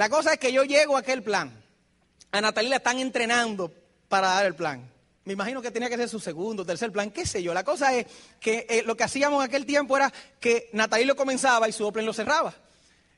[0.00, 1.52] La cosa es que yo llego a aquel plan.
[2.32, 3.70] A Natalia la están entrenando
[4.08, 4.90] para dar el plan.
[5.26, 7.52] Me imagino que tenía que ser su segundo, tercer plan, qué sé yo.
[7.52, 8.06] La cosa es
[8.40, 11.86] que eh, lo que hacíamos en aquel tiempo era que Natalia lo comenzaba y su
[11.86, 12.54] Oplen lo cerraba.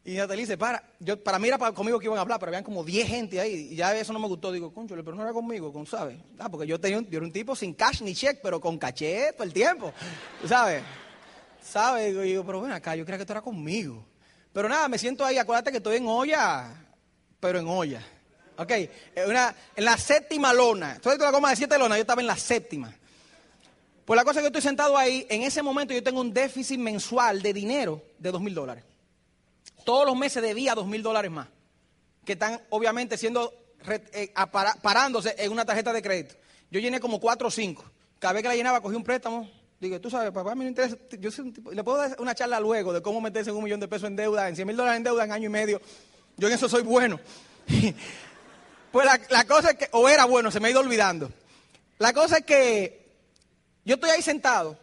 [0.05, 2.50] Y Natalia dice, para, yo, para mí era para, conmigo que iban a hablar, pero
[2.50, 3.69] habían como 10 gente ahí.
[3.70, 4.50] Y ya eso no me gustó.
[4.50, 6.19] Digo, concho, pero no era conmigo, con, ¿sabes?
[6.41, 9.33] Ah, porque yo, tenía yo era un tipo sin cash ni check, pero con caché
[9.34, 9.92] todo el tiempo.
[10.48, 10.83] ¿Sabes?
[11.62, 12.08] ¿Sabes?
[12.08, 14.05] Digo, digo, pero ven acá, yo creía que tú eras conmigo.
[14.53, 16.69] Pero nada, me siento ahí, acuérdate que estoy en olla,
[17.41, 18.03] pero en olla.
[18.58, 20.95] Ok, en, una, en la séptima lona.
[20.95, 22.95] Estoy con la goma de siete lonas, yo estaba en la séptima.
[24.05, 26.78] Pues la cosa es que estoy sentado ahí, en ese momento yo tengo un déficit
[26.78, 28.84] mensual de dinero de dos mil dólares.
[29.84, 31.48] Todos los meses debía dos mil dólares más,
[32.25, 33.53] que están obviamente siendo
[34.12, 34.33] eh,
[34.83, 36.34] parándose en una tarjeta de crédito.
[36.70, 37.84] Yo llené como cuatro o cinco.
[38.19, 39.50] Cada vez que la llenaba cogí un préstamo.
[39.83, 40.97] Digo, tú sabes, papá, me interesa.
[41.19, 41.30] Yo
[41.72, 44.14] le puedo dar una charla luego de cómo meterse en un millón de pesos en
[44.14, 45.80] deuda, en 100 mil dólares en deuda en año y medio.
[46.36, 47.19] Yo en eso soy bueno.
[48.92, 51.33] pues la, la cosa es que, o era bueno, se me ha ido olvidando.
[51.98, 53.11] La cosa es que
[53.84, 54.78] yo estoy ahí sentado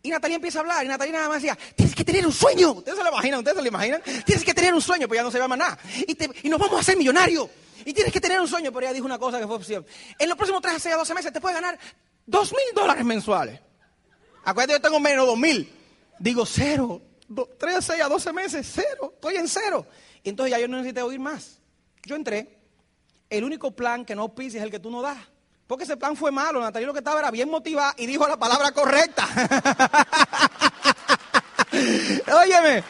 [0.00, 2.70] y Natalia empieza a hablar y Natalia nada más decía, tienes que tener un sueño.
[2.70, 3.40] ¿Ustedes se lo imaginan?
[3.40, 4.00] ¿Ustedes se lo imaginan?
[4.24, 5.76] Tienes que tener un sueño, pues ya no se llama nada.
[6.06, 6.16] Y,
[6.46, 7.48] y nos vamos a hacer millonarios.
[7.84, 9.84] Y tienes que tener un sueño, pero ella dijo una cosa que fue opción.
[10.20, 11.76] En los próximos 3 a 6 a 12 meses te puedes ganar
[12.26, 13.66] 2 mil dólares mensuales.
[14.46, 15.68] Acuérdate, yo tengo menos 2 mil.
[16.20, 17.02] Digo, cero.
[17.58, 19.10] 3 a 6 a 12 meses, cero.
[19.14, 19.84] Estoy en cero.
[20.22, 21.58] Y entonces ya yo no necesité oír más.
[22.04, 22.60] Yo entré.
[23.28, 25.18] El único plan que no pise es el que tú no das.
[25.66, 26.60] Porque ese plan fue malo.
[26.60, 29.26] Natalia lo que estaba era bien motivada y dijo la palabra correcta.
[32.40, 32.84] Óyeme,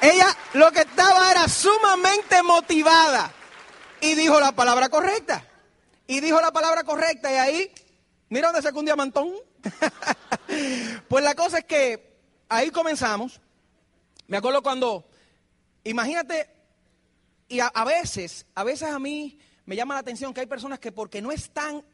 [0.00, 3.30] ella lo que estaba era sumamente motivada
[4.00, 5.46] y dijo la palabra correcta.
[6.06, 7.74] Y dijo la palabra correcta y ahí,
[8.30, 9.34] mira dónde sacó un diamantón.
[11.08, 12.16] pues la cosa es que
[12.48, 13.40] ahí comenzamos.
[14.26, 15.04] Me acuerdo cuando,
[15.84, 16.48] imagínate,
[17.48, 20.90] y a, veces, a veces a mí me llama la atención que hay personas que
[20.90, 21.84] porque no están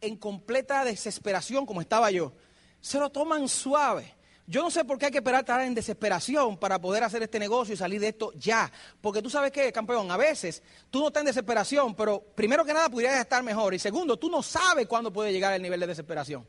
[0.00, 2.32] en completa desesperación como estaba yo,
[2.80, 4.14] se lo toman suave.
[4.46, 7.38] Yo no sé por qué hay que esperar estar en desesperación para poder hacer este
[7.38, 8.72] negocio y salir de esto ya.
[9.00, 12.72] Porque tú sabes qué, campeón, a veces tú no estás en desesperación, pero primero que
[12.72, 13.74] nada pudieras estar mejor.
[13.74, 16.46] Y segundo, tú no sabes cuándo puede llegar el nivel de desesperación.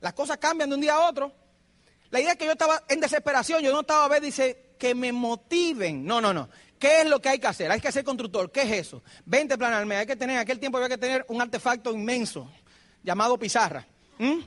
[0.00, 1.32] Las cosas cambian de un día a otro.
[2.10, 4.94] La idea es que yo estaba en desesperación, yo no estaba a ver, dice, que
[4.94, 6.04] me motiven.
[6.04, 6.48] No, no, no.
[6.78, 7.70] ¿Qué es lo que hay que hacer?
[7.70, 8.50] Hay que ser constructor.
[8.52, 9.02] ¿Qué es eso?
[9.24, 9.96] 20 planarme.
[9.96, 12.50] Hay que tener, en aquel tiempo había que tener un artefacto inmenso
[13.02, 13.86] llamado pizarra.
[14.18, 14.40] ¿Mm?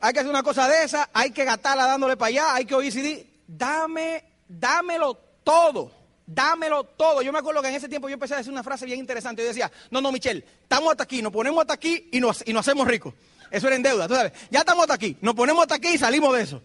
[0.00, 2.74] Hay que hacer una cosa de esa, hay que gastarla dándole para allá, hay que
[2.74, 3.26] oír CD.
[3.46, 5.92] Dame, dámelo todo.
[6.26, 7.22] Dámelo todo.
[7.22, 9.42] Yo me acuerdo que en ese tiempo yo empecé a decir una frase bien interesante.
[9.42, 12.52] Yo decía, no, no, Michelle, estamos hasta aquí, nos ponemos hasta aquí y nos, y
[12.52, 13.14] nos hacemos ricos.
[13.50, 14.32] Eso era en deuda, tú sabes.
[14.50, 16.62] Ya estamos hasta aquí, nos ponemos hasta aquí y salimos de eso.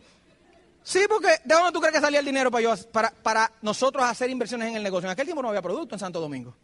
[0.84, 4.75] Sí, porque ¿de dónde tú crees que salía el dinero para, nosotros hacer inversiones en
[4.75, 5.08] el negocio?
[5.08, 6.56] En aquel tiempo no había producto en Santo Domingo.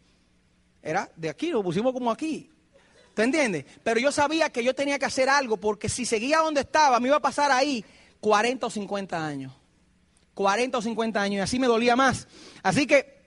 [0.82, 2.50] Era de aquí, lo pusimos como aquí.
[3.14, 3.64] ¿Te entiendes?
[3.82, 7.08] Pero yo sabía que yo tenía que hacer algo porque si seguía donde estaba, me
[7.08, 7.84] iba a pasar ahí
[8.20, 9.52] 40 o 50 años.
[10.34, 12.28] 40 o 50 años y así me dolía más.
[12.62, 13.18] Así que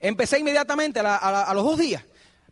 [0.00, 2.02] empecé inmediatamente a los dos días.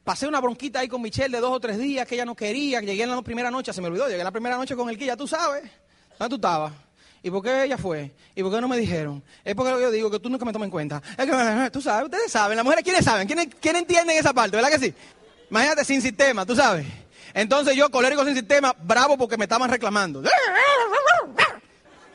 [0.04, 2.80] Pasé una bronquita ahí con Michelle de dos o tres días que ella no quería.
[2.80, 5.06] Llegué en la primera noche, se me olvidó, llegué la primera noche con el que
[5.06, 5.62] ya tú sabes.
[6.18, 6.72] ¿Dónde tú estabas?
[7.22, 8.14] ¿Y por qué ella fue?
[8.34, 9.22] ¿Y por qué no me dijeron?
[9.44, 11.02] Es porque yo digo que tú nunca me tomas en cuenta.
[11.18, 13.26] Es que tú sabes, ustedes saben, las mujeres, ¿quiénes saben?
[13.26, 14.56] ¿Quiénes, ¿quiénes entienden esa parte?
[14.56, 14.94] ¿Verdad que sí?
[15.50, 16.86] Imagínate sin sistema, tú sabes.
[17.34, 20.22] Entonces yo, colérico sin sistema, bravo porque me estaban reclamando.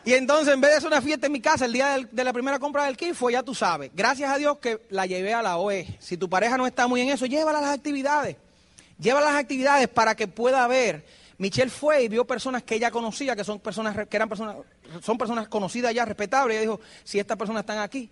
[0.05, 2.31] Y entonces, en vez de hacer una fiesta en mi casa el día de la
[2.31, 3.89] primera compra del kit, fue ya tú sabes.
[3.93, 5.97] Gracias a Dios que la llevé a la OE.
[5.99, 8.37] Si tu pareja no está muy en eso, llévala a las actividades.
[8.99, 11.03] Llévala a las actividades para que pueda ver.
[11.39, 14.57] Michelle fue y vio personas que ella conocía, que son personas que eran personas,
[15.01, 16.53] son personas conocidas ya, respetables.
[16.53, 18.07] Y ella dijo, si estas personas están aquí,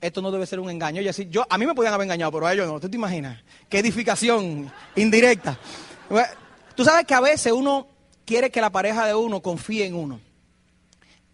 [0.00, 1.00] esto no debe ser un engaño.
[1.00, 2.80] Y así, yo, a mí me podían haber engañado, pero a ellos no.
[2.80, 3.42] ¿Tú te imaginas?
[3.68, 5.56] Qué edificación indirecta.
[6.74, 7.86] Tú sabes que a veces uno
[8.24, 10.27] quiere que la pareja de uno confíe en uno.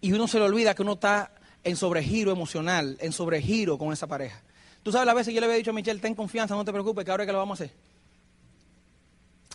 [0.04, 1.30] Y uno se le olvida que uno está
[1.62, 4.42] en sobregiro emocional, en sobregiro con esa pareja.
[4.82, 7.06] Tú sabes, las veces yo le había dicho a Michelle, ten confianza, no te preocupes,
[7.06, 7.74] que ahora es que lo vamos a hacer.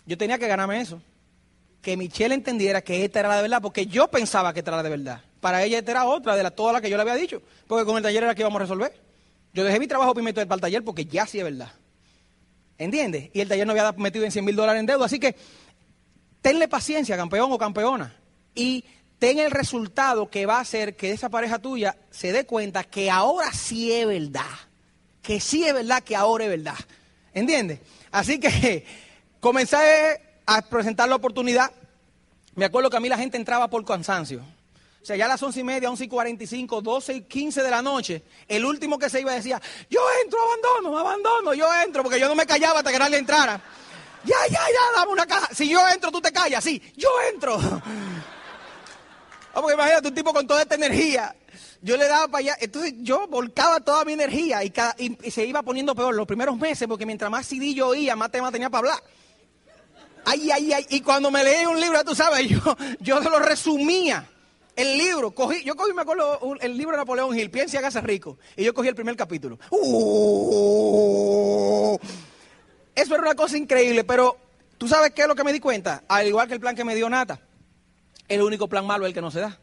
[0.06, 1.00] Yo tenía que ganarme eso.
[1.80, 4.78] que Michelle entendiera que esta era la de verdad, porque yo pensaba que esta era
[4.78, 5.20] la de verdad.
[5.40, 7.84] Para ella esta era otra de la, toda la que yo le había dicho, porque
[7.84, 9.00] con el taller era que íbamos a resolver.
[9.54, 11.70] Yo dejé mi trabajo meter para el taller porque ya sí es verdad.
[12.76, 13.30] ¿Entiendes?
[13.34, 15.06] Y el taller no había metido en 100 mil dólares en deuda.
[15.06, 15.36] Así que
[16.42, 18.16] tenle paciencia, campeón o campeona.
[18.52, 18.84] Y
[19.20, 23.10] ten el resultado que va a hacer que esa pareja tuya se dé cuenta que
[23.10, 24.50] ahora sí es verdad.
[25.22, 26.78] Que sí es verdad que ahora es verdad.
[27.34, 27.80] ¿Entiendes?
[28.10, 28.84] Así que
[29.40, 31.70] comencé a presentar la oportunidad.
[32.54, 34.40] Me acuerdo que a mí la gente entraba por cansancio.
[35.02, 37.20] O sea, ya a las once y media, once y cuarenta y cinco, doce y
[37.22, 41.66] quince de la noche, el último que se iba decía, yo entro, abandono, abandono, yo
[41.82, 43.60] entro, porque yo no me callaba hasta que nadie entrara.
[44.24, 45.48] Ya, ya, ya, dame una caja.
[45.54, 46.64] Si yo entro, tú te callas.
[46.64, 47.58] Sí, yo entro.
[49.54, 51.34] porque imagínate un tipo con toda esta energía.
[51.82, 52.56] Yo le daba para allá.
[52.60, 56.86] Entonces yo volcaba toda mi energía y, y, se iba poniendo peor los primeros meses,
[56.86, 59.02] porque mientras más CD yo oía, más tema tenía para hablar.
[60.24, 60.86] Ay, ay, ay.
[60.90, 62.60] Y cuando me leí un libro, tú sabes, yo,
[63.00, 64.26] yo lo resumía.
[64.76, 68.00] El libro, cogí, yo cogí, me acuerdo, el libro de Napoleón Hill, Piensa y hágase
[68.00, 68.38] rico.
[68.56, 69.58] Y yo cogí el primer capítulo.
[69.70, 69.88] Uh,
[72.94, 74.38] eso era una cosa increíble, pero
[74.78, 76.04] ¿tú sabes qué es lo que me di cuenta?
[76.08, 77.40] Al igual que el plan que me dio Nata,
[78.30, 79.58] el único plan malo es el que no se da.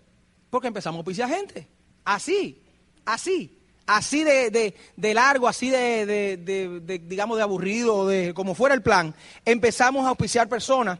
[0.51, 1.67] Porque empezamos a oficiar gente.
[2.05, 2.61] Así,
[3.03, 9.15] así así de, largo, así de, digamos, de aburrido, de como fuera el plan,
[9.45, 10.99] empezamos a auspiciar personas.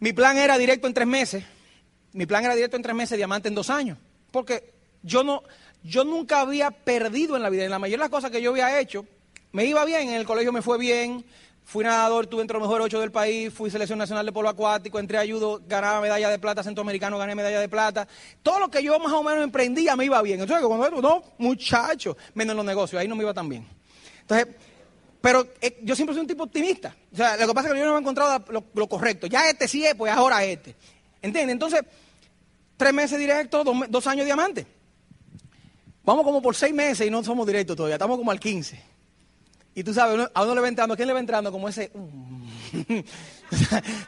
[0.00, 1.44] Mi plan era directo en tres meses.
[2.12, 3.96] Mi plan era directo en tres meses, diamante en dos años.
[4.30, 5.42] Porque yo no,
[5.82, 7.64] yo nunca había perdido en la vida.
[7.64, 9.06] En la mayoría de las cosas que yo había hecho,
[9.52, 11.24] me iba bien, en el colegio me fue bien,
[11.64, 14.98] Fui nadador, tuve entre los mejores ocho del país, fui selección nacional de polo acuático,
[14.98, 18.06] entré a ayudo, ganaba medalla de plata, centroamericano, gané medalla de plata.
[18.42, 20.40] Todo lo que yo más o menos emprendía me iba bien.
[20.40, 23.66] Entonces, cuando no, muchacho, menos los negocios, ahí no me iba tan bien.
[24.20, 24.48] Entonces,
[25.22, 26.94] pero eh, yo siempre soy un tipo optimista.
[27.10, 29.26] O sea, lo que pasa es que yo no he encontrado lo, correcto.
[29.26, 30.76] Ya este sí es, pues ahora este.
[31.22, 31.54] ¿Entiendes?
[31.54, 31.80] Entonces,
[32.76, 34.66] tres meses directos, dos, dos años diamante.
[36.04, 38.93] Vamos como por seis meses y no somos directos todavía, estamos como al 15.
[39.74, 41.50] Y tú sabes, a uno le va entrando, ¿a quién le va entrando?
[41.52, 41.90] Como ese...
[42.74, 43.00] Mm.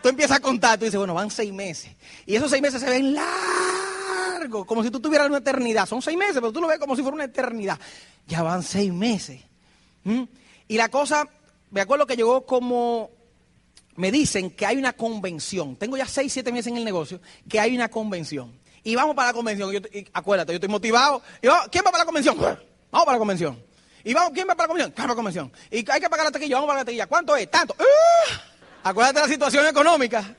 [0.03, 1.93] tú empiezas a contar, tú dices, bueno, van seis meses.
[2.25, 5.87] Y esos seis meses se ven largos, como si tú tuvieras una eternidad.
[5.87, 7.79] Son seis meses, pero tú lo ves como si fuera una eternidad.
[8.27, 9.41] Ya van seis meses.
[10.67, 11.29] Y la cosa,
[11.71, 13.11] me acuerdo que llegó como...
[13.95, 15.77] Me dicen que hay una convención.
[15.77, 18.59] Tengo ya seis, siete meses en el negocio, que hay una convención.
[18.83, 19.71] Y vamos para la convención.
[20.13, 21.23] acuérdate, yo estoy motivado.
[21.41, 22.37] Y, ¿Quién va para la convención?
[22.37, 23.66] Vamos para la convención.
[24.07, 24.93] Y vamos, ¿quién va para la convención?
[24.93, 25.53] Para la convención.
[25.69, 27.09] Y hay que pagar la taquilla, vamos a la taquilla.
[27.09, 27.51] ¿Cuánto es?
[27.51, 27.75] Tanto.
[27.77, 28.41] ¡Ah!
[28.85, 30.33] Acuérdate la situación económica.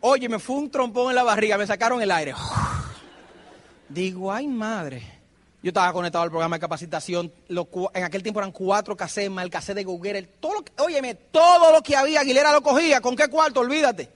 [0.00, 2.34] Oye, me fue un trompón en la barriga, me sacaron el aire.
[3.88, 5.04] Digo, ay madre.
[5.62, 7.32] Yo estaba conectado al programa de capacitación.
[7.48, 11.82] en aquel tiempo eran cuatro casemas, el casé de Google, todo lo óyeme, todo lo
[11.82, 13.00] que había, Aguilera lo cogía.
[13.00, 13.60] ¿Con qué cuarto?
[13.60, 14.10] Olvídate.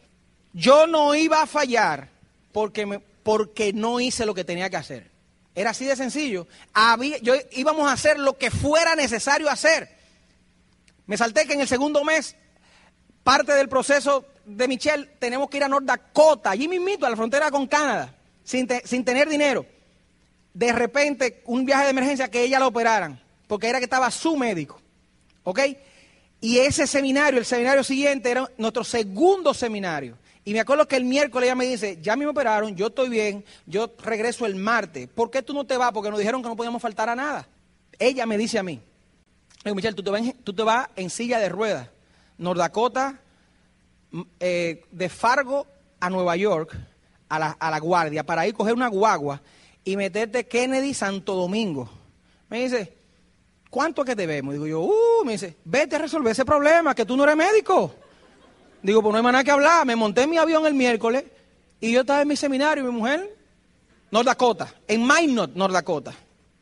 [0.53, 2.09] Yo no iba a fallar
[2.51, 5.20] porque, porque no hice lo que tenía que hacer.
[5.55, 6.47] Era así de sencillo.
[7.23, 9.89] Yo íbamos a hacer lo que fuera necesario hacer.
[11.07, 12.37] Me salté que en el segundo mes,
[13.25, 17.17] parte del proceso de Michelle, tenemos que ir a North Dakota, allí mismito, a la
[17.17, 18.15] frontera con Canadá,
[18.45, 19.67] sin, sin tener dinero.
[20.55, 24.37] De repente, un viaje de emergencia que ella la operaran, porque era que estaba su
[24.37, 24.81] médico.
[25.43, 25.61] ¿Ok?
[26.41, 30.17] Y ese seminario, el seminario siguiente, era nuestro segundo seminario.
[30.45, 33.45] Y me acuerdo que el miércoles ella me dice, ya me operaron, yo estoy bien,
[33.67, 35.09] yo regreso el martes.
[35.09, 35.93] ¿Por qué tú no te vas?
[35.93, 37.47] Porque nos dijeron que no podíamos faltar a nada.
[37.99, 38.81] Ella me dice a mí,
[39.65, 41.89] Michelle, tú te, vas en, tú te vas en silla de ruedas,
[42.39, 43.21] Nordakota,
[44.11, 45.67] mm, eh, de Fargo
[46.01, 46.75] a Nueva York,
[47.29, 49.43] a la, a la guardia, para ir a coger una guagua
[49.85, 51.91] y meterte Kennedy Santo Domingo.
[52.49, 52.95] Me dice,
[53.69, 54.55] ¿cuánto que debemos?
[54.55, 57.95] Digo yo, uh, me dice, vete a resolver ese problema, que tú no eres médico.
[58.83, 59.87] Digo, pues no hay más nada que hablar.
[59.87, 61.25] Me monté en mi avión el miércoles
[61.81, 63.37] y yo estaba en mi seminario y mi mujer,
[64.11, 66.15] North Dakota, en Minot, North Dakota.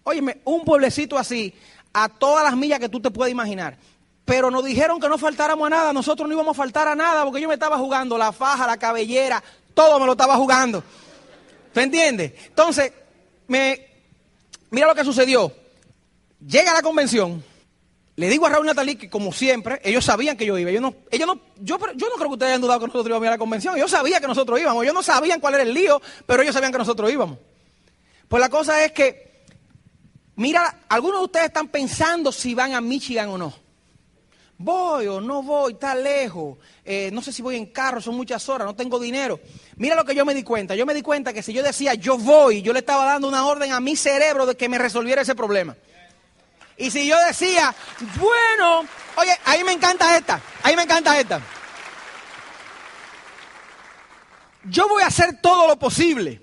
[0.05, 1.53] Óyeme, un pueblecito así,
[1.93, 3.77] a todas las millas que tú te puedes imaginar.
[4.25, 7.25] Pero nos dijeron que no faltáramos a nada, nosotros no íbamos a faltar a nada
[7.25, 9.43] porque yo me estaba jugando la faja, la cabellera,
[9.75, 10.83] todo me lo estaba jugando.
[11.73, 12.33] ¿Tú entiendes?
[12.47, 12.93] Entonces,
[13.47, 13.87] me,
[14.71, 15.53] mira lo que sucedió.
[16.47, 17.43] Llega la convención,
[18.19, 20.73] le digo a Raúl Natalí que, como siempre, ellos sabían que yo iba.
[20.81, 21.39] No, yo, no
[21.79, 23.77] creo que ustedes hayan dudado que nosotros íbamos a la convención.
[23.77, 24.83] Ellos sabían que nosotros íbamos.
[24.83, 27.39] Ellos no sabían cuál era el lío, pero ellos sabían que nosotros íbamos.
[28.27, 29.45] Pues la cosa es que,
[30.35, 33.55] mira, algunos de ustedes están pensando si van a Michigan o no.
[34.57, 36.59] Voy o no voy, está lejos.
[36.85, 39.39] Eh, no sé si voy en carro, son muchas horas, no tengo dinero.
[39.77, 40.75] Mira lo que yo me di cuenta.
[40.75, 43.47] Yo me di cuenta que si yo decía yo voy, yo le estaba dando una
[43.47, 45.77] orden a mi cerebro de que me resolviera ese problema.
[46.79, 47.75] Y si yo decía,
[48.17, 51.41] bueno, oye, ahí me encanta esta, ahí me encanta esta.
[54.71, 56.41] yo voy a hacer todo lo posible.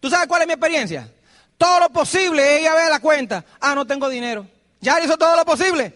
[0.00, 1.10] ¿Tú sabes cuál es mi experiencia?
[1.56, 3.44] Todo lo posible, ella ve la cuenta.
[3.60, 4.46] Ah, no tengo dinero.
[4.80, 5.94] Ya él hizo todo lo posible.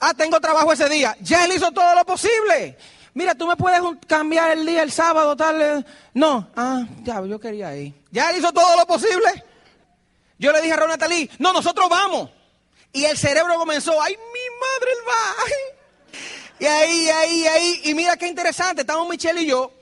[0.00, 1.16] Ah, tengo trabajo ese día.
[1.20, 2.76] Ya él hizo todo lo posible.
[3.14, 5.86] Mira, tú me puedes cambiar el día, el sábado, tal.
[6.14, 7.94] No, ah, ya, yo quería ir.
[8.10, 9.44] Ya él hizo todo lo posible.
[10.38, 12.30] Yo le dije a Talí, no, nosotros vamos.
[12.92, 15.44] Y el cerebro comenzó, ay, mi madre, él va.
[16.58, 17.80] Y ahí, ahí, ahí.
[17.84, 19.72] Y mira qué interesante, estamos Michelle y yo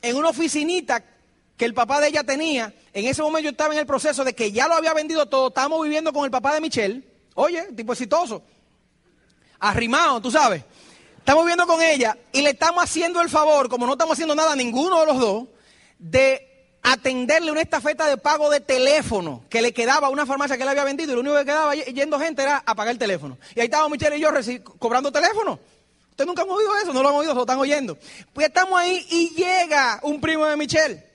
[0.00, 1.04] en una oficinita
[1.56, 2.72] que el papá de ella tenía.
[2.92, 5.48] En ese momento yo estaba en el proceso de que ya lo había vendido todo.
[5.48, 7.02] Estábamos viviendo con el papá de Michelle.
[7.34, 8.42] Oye, tipo exitoso.
[9.58, 10.64] Arrimado, tú sabes.
[11.18, 14.56] Estamos viviendo con ella y le estamos haciendo el favor, como no estamos haciendo nada
[14.56, 15.48] ninguno de los dos,
[15.98, 16.49] de
[16.82, 20.70] atenderle una estafeta de pago de teléfono que le quedaba a una farmacia que le
[20.70, 23.38] había vendido y lo único que quedaba yendo gente era a pagar el teléfono.
[23.54, 24.30] Y ahí estábamos Michelle y yo
[24.78, 25.58] cobrando teléfono.
[26.10, 27.96] Ustedes nunca han oído eso, no lo han oído, lo están oyendo.
[28.32, 31.10] Pues estamos ahí y llega un primo de Michelle.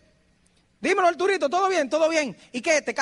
[0.82, 2.38] Dímelo, Arturito, todo bien, todo bien.
[2.52, 2.82] ¿Y qué?
[2.82, 2.94] Te,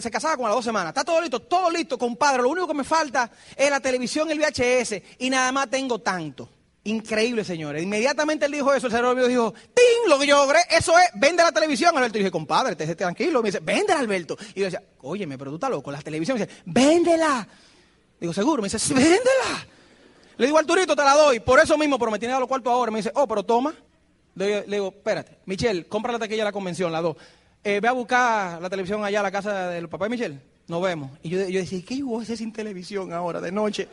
[0.00, 0.90] se casaba como a las dos semanas.
[0.90, 2.42] Está todo listo, todo listo, compadre.
[2.42, 5.02] Lo único que me falta es la televisión, el VHS.
[5.18, 6.48] Y nada más tengo tanto.
[6.86, 7.82] Increíble, señores.
[7.82, 10.08] Inmediatamente él dijo eso, el cerebro dijo, ¡ting!
[10.08, 11.96] Lo que yo logré, eso es, vende la televisión.
[11.96, 13.42] Alberto dije, compadre, esté tranquilo.
[13.42, 14.36] Me dice, véndela, Alberto.
[14.54, 16.38] Y yo decía, óyeme, pero tú estás loco, la televisión.
[16.38, 17.48] Me dice, véndela.
[18.20, 18.62] Digo, seguro.
[18.62, 19.66] Me dice, véndela.
[20.36, 21.40] Le digo, Arturito, te la doy.
[21.40, 22.92] Por eso mismo, pero me tiene a los cuartos ahora.
[22.92, 23.74] Me dice, oh, pero toma.
[24.36, 27.16] Le, digo, espérate, Michelle, compra la taquilla de la convención, la dos.
[27.64, 30.40] Eh, ve a buscar la televisión allá a la casa del papá de Michelle.
[30.68, 31.10] Nos vemos.
[31.24, 33.88] Y yo, yo decía, ¿qué voy a hacer sin televisión ahora de noche?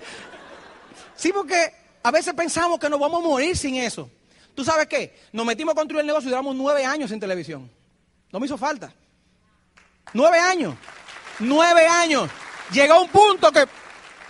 [1.16, 4.10] Sí, porque a veces pensamos que nos vamos a morir sin eso.
[4.54, 5.18] ¿Tú sabes qué?
[5.32, 7.72] Nos metimos a construir el negocio y duramos nueve años sin televisión.
[8.32, 8.94] No me hizo falta.
[10.14, 10.76] Nueve años.
[11.40, 12.30] Nueve años.
[12.72, 13.66] Llegó un punto que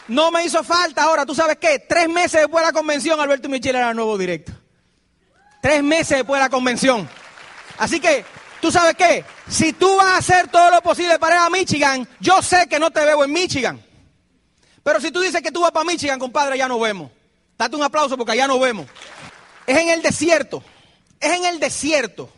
[0.07, 1.03] no me hizo falta.
[1.03, 1.79] Ahora, ¿tú sabes qué?
[1.79, 4.51] Tres meses después de la convención, Alberto y Michelle era nuevo directo.
[5.61, 7.09] Tres meses después de la convención.
[7.77, 8.23] Así que,
[8.61, 9.25] ¿tú sabes qué?
[9.49, 12.79] Si tú vas a hacer todo lo posible para ir a Michigan, yo sé que
[12.79, 13.83] no te veo en Michigan.
[14.83, 17.09] Pero si tú dices que tú vas para Michigan, compadre, ya nos vemos.
[17.57, 18.87] Date un aplauso porque allá nos vemos.
[19.65, 20.63] Es en el desierto.
[21.19, 22.29] Es en el desierto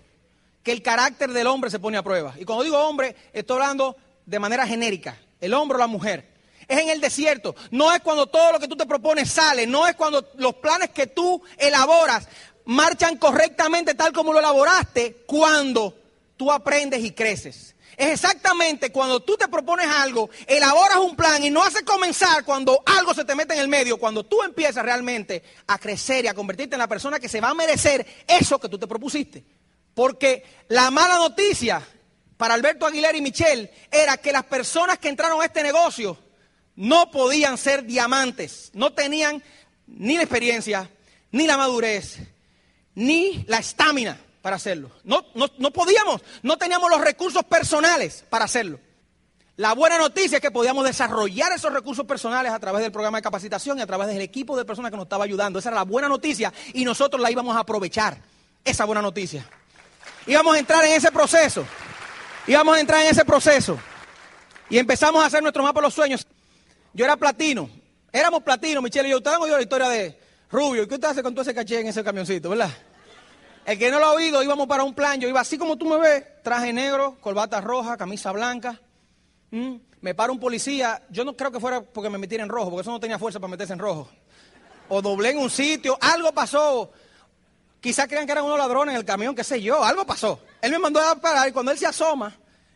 [0.63, 2.33] que el carácter del hombre se pone a prueba.
[2.39, 3.95] Y cuando digo hombre, estoy hablando
[4.25, 5.17] de manera genérica.
[5.39, 6.33] El hombre o la mujer.
[6.67, 7.55] Es en el desierto.
[7.71, 9.67] No es cuando todo lo que tú te propones sale.
[9.67, 12.27] No es cuando los planes que tú elaboras
[12.65, 15.95] marchan correctamente tal como lo elaboraste cuando
[16.35, 17.74] tú aprendes y creces.
[17.97, 22.83] Es exactamente cuando tú te propones algo, elaboras un plan y no hace comenzar cuando
[22.85, 26.33] algo se te mete en el medio, cuando tú empiezas realmente a crecer y a
[26.33, 29.45] convertirte en la persona que se va a merecer eso que tú te propusiste.
[29.93, 31.81] Porque la mala noticia
[32.35, 36.17] para Alberto Aguilera y Michelle era que las personas que entraron a este negocio
[36.75, 39.41] no podían ser diamantes, no tenían
[39.87, 40.89] ni la experiencia,
[41.31, 42.17] ni la madurez,
[42.93, 44.91] ni la estamina para hacerlo.
[45.03, 48.79] No, no, podíamos, no teníamos los recursos personales para hacerlo.
[49.55, 53.23] La buena noticia es que podíamos desarrollar esos recursos personales a través del programa de
[53.23, 55.57] capacitación y a través del equipo de personas que nos estaba ayudando.
[55.57, 58.19] Esa era la buena noticia y nosotros la íbamos a aprovechar,
[58.63, 59.49] esa buena noticia.
[60.27, 61.65] Íbamos a entrar en ese proceso,
[62.45, 63.79] íbamos a entrar en ese proceso
[64.69, 66.27] y empezamos a hacer nuestro mapa de los sueños.
[66.93, 67.67] Yo era platino,
[68.11, 69.17] éramos platino, Michelle y yo.
[69.17, 70.19] Ustedes han oído la historia de
[70.51, 70.83] Rubio.
[70.83, 72.69] ¿Y qué usted hace con todo ese caché en ese camioncito, verdad?
[73.65, 75.19] El que no lo ha oído, íbamos para un plan.
[75.19, 78.79] Yo iba así como tú me ves, traje negro, corbata roja, camisa blanca.
[80.01, 81.01] Me para un policía.
[81.09, 83.39] Yo no creo que fuera porque me metiera en rojo, porque eso no tenía fuerza
[83.39, 84.09] para meterse en rojo.
[84.89, 86.91] O doblé en un sitio, algo pasó.
[87.81, 90.39] Quizás crean que eran unos ladrones en el camión, qué sé yo, algo pasó.
[90.61, 92.35] Él me mandó a parar y cuando él se asoma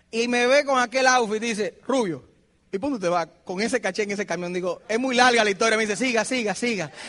[0.09, 2.29] y me ve con aquel outfit, dice, Rubio,
[2.71, 3.25] ¿Y dónde te va?
[3.25, 4.53] Con ese caché en ese camión.
[4.53, 5.75] Digo, es muy larga la historia.
[5.75, 6.91] Me dice, siga, siga, siga.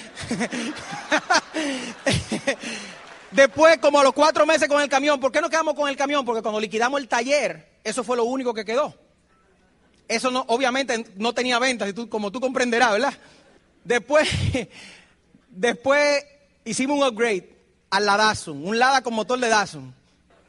[3.30, 5.96] Después, como a los cuatro meses con el camión, ¿por qué no quedamos con el
[5.96, 6.24] camión?
[6.24, 8.94] Porque cuando liquidamos el taller, eso fue lo único que quedó.
[10.08, 13.14] Eso no, obviamente no tenía ventas, como tú comprenderás, ¿verdad?
[13.84, 14.28] Después,
[15.48, 16.24] después
[16.64, 17.48] hicimos un upgrade
[17.90, 19.94] al Ladazun, un Lada con motor de Dazun.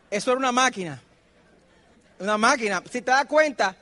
[0.09, 0.99] Eso era una máquina.
[2.19, 2.81] Una máquina.
[2.91, 3.75] Si te das cuenta,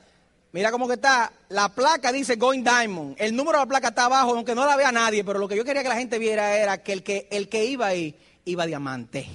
[0.52, 1.32] mira cómo que está.
[1.48, 3.16] La placa dice Going Diamond.
[3.18, 5.56] El número de la placa está abajo, aunque no la vea nadie, pero lo que
[5.56, 8.14] yo quería que la gente viera era que el que, el que iba ahí
[8.50, 9.26] iba diamante.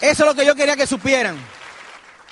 [0.00, 1.36] Eso es lo que yo quería que supieran.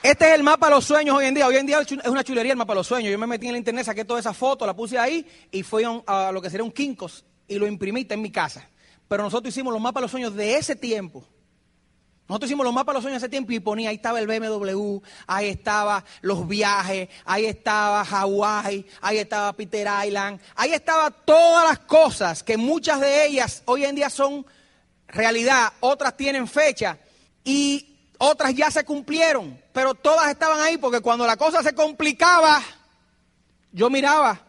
[0.03, 1.47] Este es el mapa de los sueños hoy en día.
[1.47, 3.13] Hoy en día es una chulería el mapa de los sueños.
[3.13, 5.85] Yo me metí en la internet, saqué toda esa foto, la puse ahí y fui
[6.07, 8.69] a, lo que sería un Kinkos y lo imprimí en mi casa.
[9.07, 11.25] Pero nosotros hicimos los mapas de los sueños de ese tiempo.
[12.29, 14.99] Nosotros hicimos los mapas de los sueños ese tiempo y ponía, ahí estaba el BMW,
[15.27, 21.79] ahí estaba los viajes, ahí estaba Hawái, ahí estaba Peter Island, ahí estaba todas las
[21.81, 24.47] cosas que muchas de ellas hoy en día son
[25.13, 26.99] realidad, otras tienen fecha,
[27.45, 32.63] y otras ya se cumplieron, pero todas estaban ahí porque cuando la cosa se complicaba,
[33.73, 34.41] yo miraba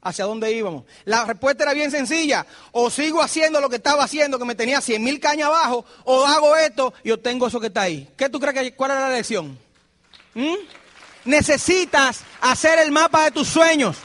[0.00, 0.84] hacia dónde íbamos.
[1.04, 2.46] La respuesta era bien sencilla.
[2.70, 6.24] O sigo haciendo lo que estaba haciendo, que me tenía 100 mil cañas abajo, o
[6.24, 8.08] hago esto y obtengo eso que está ahí.
[8.16, 9.58] ¿Qué tú crees que cuál era la lección?
[10.34, 10.54] ¿Mm?
[11.24, 13.96] Necesitas hacer el mapa de tus sueños.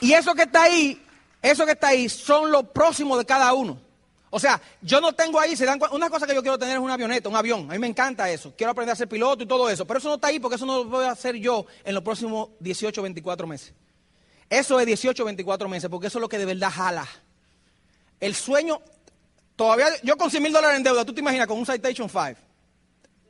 [0.00, 1.04] Y eso que está ahí,
[1.42, 3.80] eso que está ahí son los próximos de cada uno.
[4.32, 5.54] O sea, yo no tengo ahí,
[5.90, 7.68] una cosa que yo quiero tener es una avioneta, un avión.
[7.68, 8.54] A mí me encanta eso.
[8.56, 9.84] Quiero aprender a ser piloto y todo eso.
[9.84, 12.04] Pero eso no está ahí porque eso no lo voy a hacer yo en los
[12.04, 13.74] próximos 18, 24 meses.
[14.48, 17.08] Eso es 18, 24 meses porque eso es lo que de verdad jala.
[18.20, 18.80] El sueño,
[19.56, 22.36] todavía, yo con 100 mil dólares en deuda, tú te imaginas con un Citation 5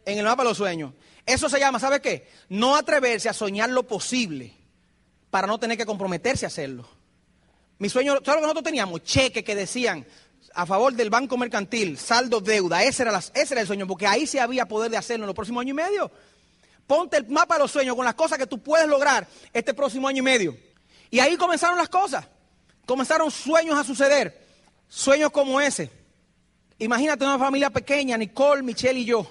[0.04, 0.92] en el mapa de los sueños.
[1.24, 2.28] Eso se llama, ¿sabe qué?
[2.48, 4.52] No atreverse a soñar lo posible
[5.30, 6.86] para no tener que comprometerse a hacerlo.
[7.78, 9.02] Mi sueño, ¿sabes lo que nosotros teníamos?
[9.04, 10.06] Cheques que decían,
[10.54, 12.82] a favor del banco mercantil, saldo, deuda.
[12.82, 13.20] Ese era,
[13.60, 16.10] el sueño, porque ahí se había poder de hacerlo en los próximos años y medio.
[16.86, 20.08] Ponte el mapa de los sueños con las cosas que tú puedes lograr este próximo
[20.08, 20.56] año y medio.
[21.10, 22.26] Y ahí comenzaron las cosas.
[22.84, 24.46] Comenzaron sueños a suceder.
[24.88, 25.90] Sueños como ese.
[26.78, 29.30] Imagínate una familia pequeña, Nicole, Michelle y yo.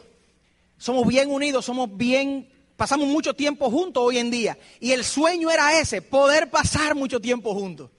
[0.78, 4.58] Somos bien unidos, somos bien, pasamos mucho tiempo juntos hoy en día.
[4.80, 7.90] Y el sueño era ese, poder pasar mucho tiempo juntos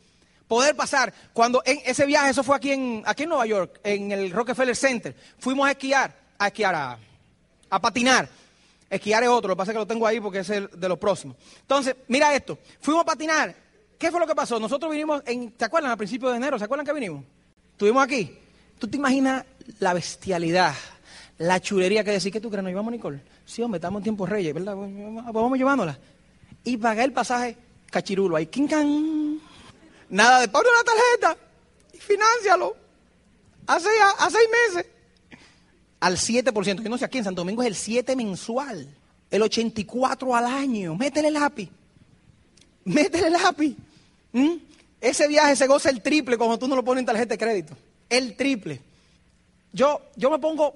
[0.51, 1.15] poder pasar.
[1.33, 4.75] Cuando en ese viaje, eso fue aquí en, aquí en Nueva York, en el Rockefeller
[4.75, 6.99] Center, fuimos a esquiar, a esquiar,
[7.71, 8.29] a, patinar.
[8.91, 10.89] Esquiar es otro, lo que pasa es que lo tengo ahí porque es el de
[10.89, 11.37] los próximos.
[11.61, 13.55] Entonces, mira esto, fuimos a patinar.
[13.97, 14.59] ¿Qué fue lo que pasó?
[14.59, 15.93] Nosotros vinimos, en, ¿te acuerdan?
[15.93, 17.23] A principios de enero, ¿se acuerdan que vinimos?
[17.71, 18.37] Estuvimos aquí.
[18.77, 19.45] ¿Tú te imaginas
[19.79, 20.75] la bestialidad,
[21.39, 22.65] la chulería que decir, ¿qué tú crees?
[22.65, 23.21] ¿Nos llevamos, Nicole?
[23.45, 24.75] Sí, hombre, estamos en tiempo reyes, ¿verdad?
[24.75, 25.97] Vamos llevándola.
[26.65, 27.57] Y pagué el pasaje
[27.89, 29.41] cachirulo ahí, ¡quincán!
[30.11, 31.37] Nada de pago una tarjeta
[31.93, 32.77] y financialo.
[33.67, 33.89] Hace,
[34.19, 34.91] a, seis meses.
[36.01, 36.83] Al 7%.
[36.83, 38.89] Yo no sé aquí en Santo Domingo es el 7 mensual.
[39.31, 40.97] El 84 al año.
[40.97, 41.71] Métele lápiz.
[42.85, 43.77] Métele lápiz.
[44.33, 44.57] ¿Mm?
[45.01, 47.77] Ese viaje se goza el triple cuando tú no lo pones en tarjeta de crédito.
[48.09, 48.81] El triple.
[49.73, 50.75] Yo, yo me pongo,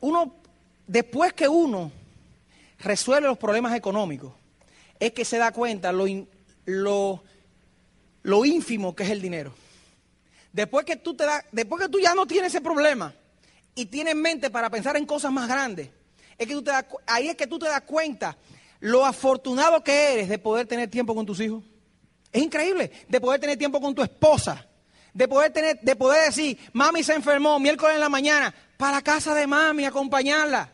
[0.00, 0.34] uno,
[0.86, 1.90] después que uno
[2.80, 4.32] resuelve los problemas económicos,
[5.00, 6.04] es que se da cuenta lo,
[6.66, 7.22] lo
[8.24, 9.54] lo ínfimo que es el dinero.
[10.52, 13.14] Después que tú te da, después que tú ya no tienes ese problema
[13.74, 15.90] y tienes mente para pensar en cosas más grandes,
[16.36, 16.72] es que tú te
[17.06, 18.36] ahí es que tú te das cuenta
[18.80, 21.62] lo afortunado que eres de poder tener tiempo con tus hijos.
[22.32, 24.66] Es increíble, de poder tener tiempo con tu esposa,
[25.12, 29.34] de poder tener, de poder decir, mami se enfermó miércoles en la mañana, para casa
[29.34, 30.70] de mami, acompañarla.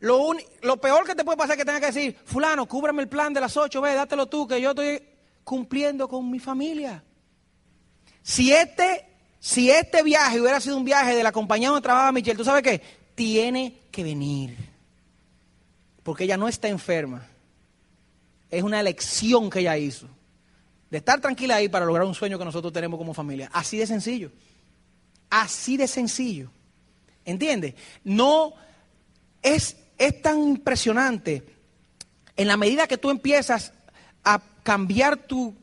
[0.00, 3.08] Lo, lo peor que te puede pasar es que tengas que decir, fulano, cúbrame el
[3.08, 5.11] plan de las ocho, ve, dátelo tú, que yo estoy
[5.44, 7.02] cumpliendo con mi familia.
[8.22, 9.06] Si este,
[9.40, 12.62] si este viaje hubiera sido un viaje de la compañía donde trabaja Michelle, ¿tú sabes
[12.62, 12.80] qué?
[13.14, 14.56] Tiene que venir.
[16.02, 17.26] Porque ella no está enferma.
[18.50, 20.08] Es una elección que ella hizo.
[20.90, 23.50] De estar tranquila ahí para lograr un sueño que nosotros tenemos como familia.
[23.52, 24.30] Así de sencillo.
[25.30, 26.50] Así de sencillo.
[27.24, 27.74] ¿Entiendes?
[28.04, 28.52] No
[29.40, 31.44] es, es tan impresionante
[32.36, 33.72] en la medida que tú empiezas
[34.24, 35.54] a cambiar tu,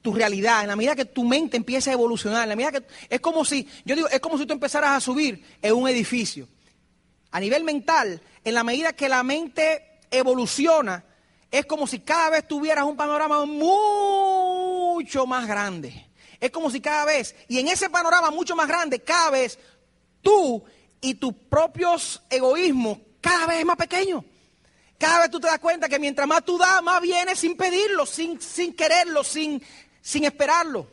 [0.00, 2.86] tu realidad, en la medida que tu mente empieza a evolucionar, en la medida que
[3.08, 6.48] es como si, yo digo, es como si tú empezaras a subir en un edificio.
[7.30, 11.04] A nivel mental, en la medida que la mente evoluciona,
[11.50, 16.06] es como si cada vez tuvieras un panorama mucho más grande.
[16.40, 19.58] Es como si cada vez, y en ese panorama mucho más grande, cada vez
[20.20, 20.64] tú
[21.00, 24.24] y tus propios egoísmos cada vez es más pequeño.
[25.02, 28.06] Cada vez tú te das cuenta que mientras más tú das, más viene sin pedirlo,
[28.06, 29.60] sin, sin quererlo, sin,
[30.00, 30.86] sin esperarlo.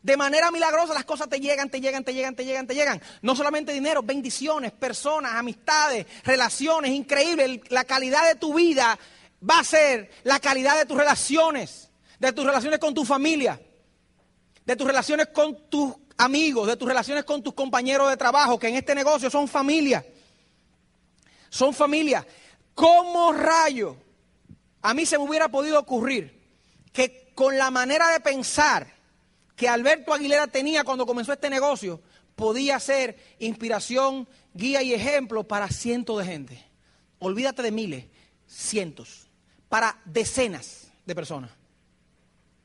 [0.00, 3.02] De manera milagrosa las cosas te llegan, te llegan, te llegan, te llegan, te llegan.
[3.20, 7.60] No solamente dinero, bendiciones, personas, amistades, relaciones, increíble.
[7.70, 8.96] La calidad de tu vida
[9.42, 11.88] va a ser la calidad de tus relaciones,
[12.20, 13.60] de tus relaciones con tu familia,
[14.64, 18.68] de tus relaciones con tus amigos, de tus relaciones con tus compañeros de trabajo, que
[18.68, 20.06] en este negocio son familia.
[21.50, 22.24] Son familia.
[22.78, 23.96] ¿Cómo rayo
[24.82, 26.40] a mí se me hubiera podido ocurrir
[26.92, 28.86] que con la manera de pensar
[29.56, 32.00] que Alberto Aguilera tenía cuando comenzó este negocio,
[32.36, 36.64] podía ser inspiración, guía y ejemplo para cientos de gente?
[37.18, 38.04] Olvídate de miles,
[38.46, 39.28] cientos,
[39.68, 41.50] para decenas de personas.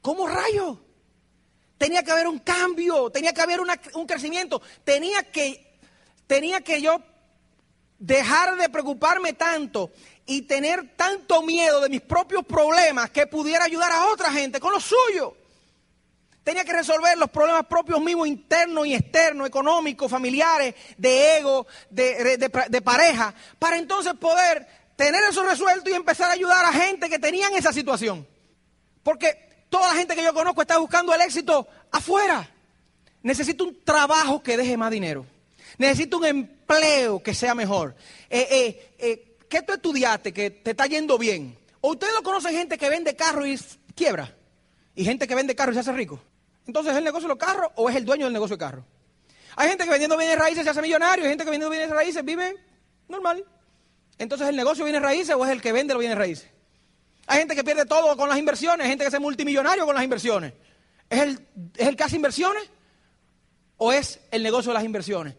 [0.04, 0.80] ¿Cómo rayo?
[1.80, 5.80] Tenía que haber un cambio, tenía que haber un crecimiento, tenía que,
[6.28, 7.02] tenía que yo
[8.04, 9.90] dejar de preocuparme tanto
[10.26, 14.74] y tener tanto miedo de mis propios problemas que pudiera ayudar a otra gente con
[14.74, 15.38] lo suyo.
[16.44, 22.38] Tenía que resolver los problemas propios mismos, internos y externos, económicos, familiares, de ego, de,
[22.68, 27.20] de pareja, para entonces poder tener eso resuelto y empezar a ayudar a gente que
[27.20, 28.28] tenían esa situación.
[29.02, 32.50] Porque toda la gente que yo conozco está buscando el éxito afuera.
[33.22, 35.26] Necesito un trabajo que deje más dinero.
[35.78, 36.53] Necesito un empleo
[37.24, 37.96] que sea mejor.
[38.30, 41.58] Eh, eh, eh, ¿Qué tú estudiaste que te está yendo bien?
[41.82, 43.60] ¿O ustedes lo conocen gente que vende carro y
[43.96, 44.36] quiebra?
[44.96, 46.20] ¿Y gente que vende carro y se hace rico?
[46.66, 48.86] Entonces, ¿es el negocio de los carros o es el dueño del negocio de carro?
[49.56, 52.24] Hay gente que vendiendo bienes raíces se hace millonario, hay gente que vendiendo bienes raíces
[52.24, 52.56] vive
[53.08, 53.46] normal.
[54.18, 56.50] Entonces, ¿el negocio de bienes raíces o es el que vende los bienes raíces?
[57.28, 60.04] Hay gente que pierde todo con las inversiones, hay gente que se multimillonario con las
[60.04, 60.54] inversiones.
[61.10, 62.64] ¿Es el, ¿Es el que hace inversiones
[63.78, 65.36] o es el negocio de las inversiones?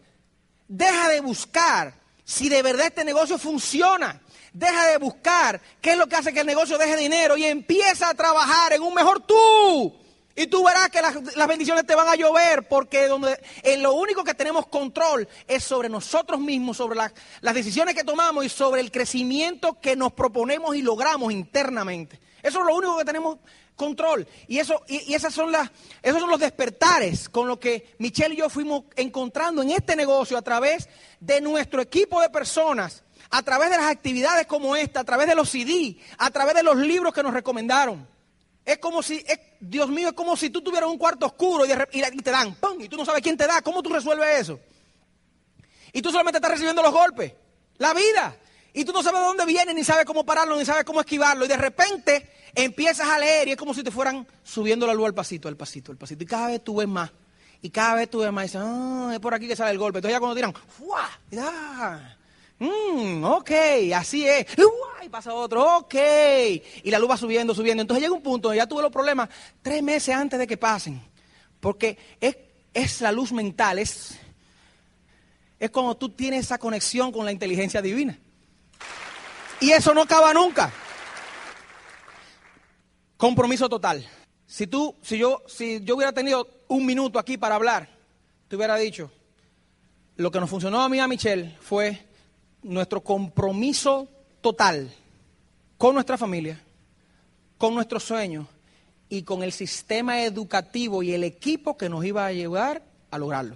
[0.67, 4.21] Deja de buscar si de verdad este negocio funciona.
[4.53, 8.09] Deja de buscar qué es lo que hace que el negocio deje dinero y empieza
[8.09, 9.93] a trabajar en un mejor tú.
[10.37, 14.23] Y tú verás que las, bendiciones te van a llover porque donde, en lo único
[14.23, 16.99] que tenemos control es sobre nosotros mismos, sobre
[17.41, 22.19] las decisiones que tomamos y sobre el crecimiento que nos proponemos y logramos internamente.
[22.43, 23.37] Eso es lo único que tenemos
[23.75, 24.27] control.
[24.47, 25.69] Y, eso, y, esas son las,
[26.01, 30.37] esos son los despertares con los que Michelle y yo fuimos encontrando en este negocio
[30.37, 35.03] a través de nuestro equipo de personas, a través de las actividades como esta, a
[35.03, 38.07] través de los CD, a través de los libros que nos recomendaron.
[38.63, 39.23] Es como si,
[39.59, 42.57] Dios mío, es como si tú tuvieras un cuarto oscuro y, y, te dan.
[42.79, 44.59] Y tú no sabes quién te da, ¿cómo tú resuelves eso?
[45.93, 47.33] Y tú solamente estás recibiendo los golpes,
[47.77, 48.35] la vida.
[48.73, 51.45] Y tú no sabes de dónde viene, ni sabes cómo pararlo, ni sabes cómo esquivarlo.
[51.45, 55.07] Y de repente empiezas a leer y es como si te fueran subiendo la luz
[55.07, 56.23] al pasito, al pasito, al pasito.
[56.23, 57.11] Y cada vez tú ves más.
[57.61, 59.77] Y cada vez tú ves más y dices, ah, es por aquí que sale el
[59.77, 59.99] golpe.
[59.99, 61.09] Entonces ya cuando tiran, ¡fuah!
[61.31, 62.17] Ya.
[62.59, 63.51] Mm, ok,
[63.95, 64.45] así es.
[65.03, 65.95] Y pasa otro, ok.
[66.83, 67.81] Y la luz va subiendo, subiendo.
[67.81, 69.29] Entonces llega un punto donde ya tuve los problemas
[69.61, 71.01] tres meses antes de que pasen.
[71.59, 72.37] Porque es,
[72.73, 74.17] es la luz mental, es,
[75.59, 78.17] es cuando tú tienes esa conexión con la inteligencia divina.
[79.59, 80.71] Y eso no acaba nunca.
[83.25, 84.05] Compromiso total.
[84.45, 87.89] Si tú, si yo, si yo hubiera tenido un minuto aquí para hablar,
[88.47, 89.09] te hubiera dicho,
[90.15, 92.05] lo que nos funcionó a mí a Michelle fue
[92.61, 94.07] nuestro compromiso
[94.41, 94.93] total
[95.75, 96.61] con nuestra familia,
[97.57, 98.45] con nuestros sueños
[99.09, 103.55] y con el sistema educativo y el equipo que nos iba a ayudar a lograrlo.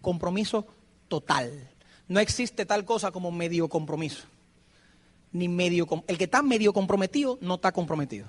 [0.00, 0.66] Compromiso
[1.06, 1.70] total.
[2.08, 4.24] No existe tal cosa como medio compromiso.
[5.30, 8.26] Ni medio el que está medio comprometido no está comprometido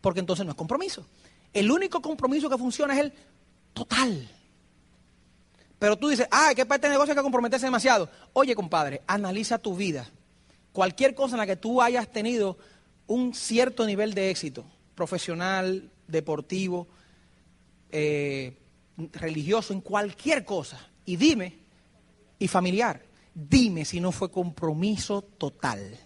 [0.00, 1.06] porque entonces no es compromiso.
[1.52, 3.12] El único compromiso que funciona es el
[3.72, 4.28] total.
[5.78, 8.10] Pero tú dices, ah, que para este negocio hay que comprometerse demasiado.
[8.32, 10.08] Oye, compadre, analiza tu vida.
[10.72, 12.58] Cualquier cosa en la que tú hayas tenido
[13.06, 16.88] un cierto nivel de éxito, profesional, deportivo,
[17.90, 18.58] eh,
[19.12, 21.58] religioso, en cualquier cosa, y dime,
[22.38, 23.02] y familiar,
[23.34, 25.98] dime si no fue compromiso total.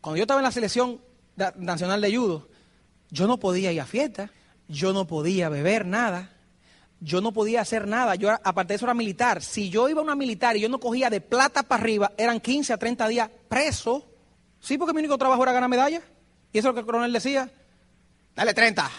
[0.00, 1.00] Cuando yo estaba en la selección
[1.56, 2.48] nacional de judo,
[3.10, 4.30] yo no podía ir a fiesta,
[4.68, 6.36] yo no podía beber nada,
[7.00, 8.14] yo no podía hacer nada.
[8.14, 9.42] Yo, aparte de eso, era militar.
[9.42, 12.40] Si yo iba a una militar y yo no cogía de plata para arriba, eran
[12.40, 14.06] 15 a 30 días preso.
[14.60, 16.02] Sí, porque mi único trabajo era ganar medallas.
[16.52, 17.50] Y eso es lo que el coronel decía.
[18.34, 18.90] Dale 30.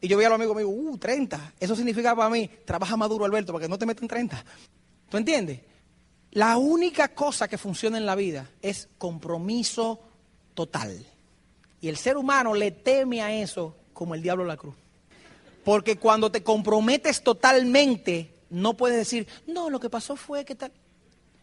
[0.00, 1.54] Y yo veía a los amigos míos, uh, 30.
[1.58, 4.44] Eso significa para mí, trabaja maduro, Alberto, para que no te metan 30.
[5.08, 5.60] ¿Tú entiendes?
[6.32, 10.00] La única cosa que funciona en la vida es compromiso
[10.54, 11.04] total.
[11.80, 14.74] Y el ser humano le teme a eso como el diablo a la cruz.
[15.64, 20.72] Porque cuando te comprometes totalmente, no puedes decir, no, lo que pasó fue que tal.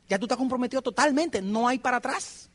[0.09, 2.49] Ya tú te has comprometido totalmente, no hay para atrás.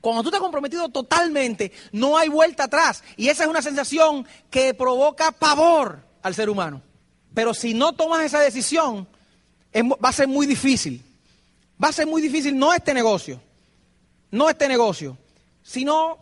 [0.00, 3.04] Cuando tú te has comprometido totalmente, no hay vuelta atrás.
[3.16, 6.82] Y esa es una sensación que provoca pavor al ser humano.
[7.34, 9.06] Pero si no tomas esa decisión,
[9.74, 11.04] va a ser muy difícil.
[11.82, 13.40] Va a ser muy difícil no este negocio,
[14.30, 15.16] no este negocio,
[15.62, 16.18] sino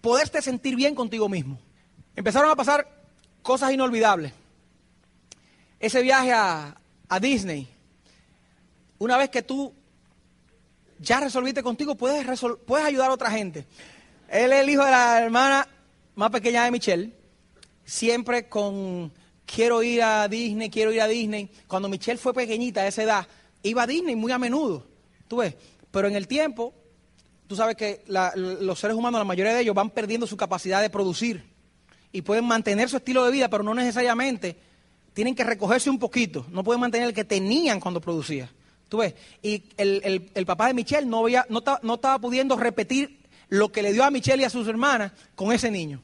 [0.00, 1.58] poderte sentir bien contigo mismo.
[2.16, 2.88] Empezaron a pasar
[3.42, 4.32] cosas inolvidables.
[5.80, 6.76] Ese viaje a,
[7.20, 7.68] Disney,
[8.98, 9.72] una vez que tú
[10.98, 12.26] ya resolviste contigo, puedes,
[12.66, 13.64] puedes ayudar a otra gente.
[14.28, 15.66] Él es el hijo de la hermana
[16.16, 17.12] más pequeña de Michelle,
[17.84, 19.12] siempre con
[19.46, 21.50] quiero ir a Disney, quiero ir a Disney.
[21.66, 23.26] Cuando Michelle fue pequeñita, a esa edad,
[23.62, 24.84] iba a Disney muy a menudo,
[25.28, 25.54] tú ves.
[25.90, 26.74] Pero en el tiempo,
[27.48, 30.90] tú sabes que los seres humanos, la mayoría de ellos, van perdiendo su capacidad de
[30.90, 31.42] producir
[32.12, 34.56] y pueden mantener su estilo de vida, pero no necesariamente
[35.12, 38.48] tienen que recogerse un poquito, no pueden mantener el que tenían cuando producía.
[38.88, 39.14] ¿Tú ves?
[39.42, 44.04] Y el, papá de Michelle no, no, no estaba pudiendo repetir lo que le dio
[44.04, 46.00] a Michelle y a sus hermanas con ese niño.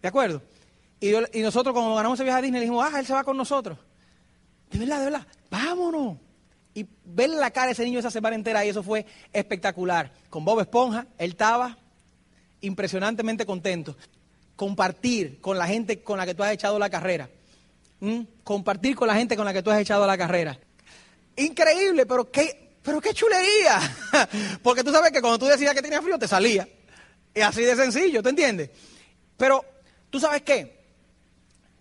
[0.00, 0.42] ¿De acuerdo?
[1.00, 3.78] Y, nosotros cuando ganamos ese viaje a Disney, dijimos, ah, él se va con nosotros.
[4.70, 6.16] De verdad, de verdad, vámonos.
[6.78, 10.12] Y ver la cara de ese niño esa semana entera y eso fue espectacular.
[10.30, 11.76] Con Bob Esponja, él estaba
[12.60, 13.96] impresionantemente contento.
[14.54, 17.28] Compartir con la gente con la que tú has echado la carrera.
[17.98, 18.20] ¿Mm?
[18.44, 20.56] Compartir con la gente con la que tú has echado la carrera.
[21.34, 23.80] Increíble, pero qué, pero qué chulería.
[24.62, 26.68] Porque tú sabes que cuando tú decías que tenías frío, te salía.
[27.34, 28.70] Es así de sencillo, ¿te entiendes?
[29.36, 29.64] Pero,
[30.10, 30.78] ¿tú sabes qué?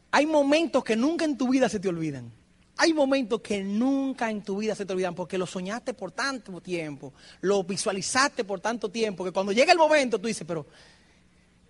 [0.09, 2.31] Hay momentos que nunca en tu vida se te olvidan.
[2.77, 6.61] Hay momentos que nunca en tu vida se te olvidan porque lo soñaste por tanto
[6.61, 10.67] tiempo, lo visualizaste por tanto tiempo, que cuando llega el momento tú dices, pero,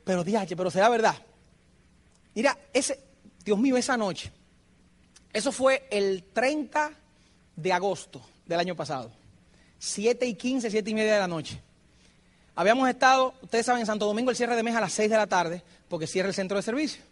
[0.04, 1.16] pero diache, pero será verdad.
[2.36, 3.00] Mira, ese,
[3.44, 4.32] Dios mío, esa noche,
[5.32, 6.92] eso fue el 30
[7.56, 9.12] de agosto del año pasado,
[9.80, 11.62] 7 y 15, 7 y media de la noche.
[12.54, 15.16] Habíamos estado, ustedes saben, en Santo Domingo el cierre de mes a las 6 de
[15.16, 17.04] la tarde, porque cierra el centro de servicio.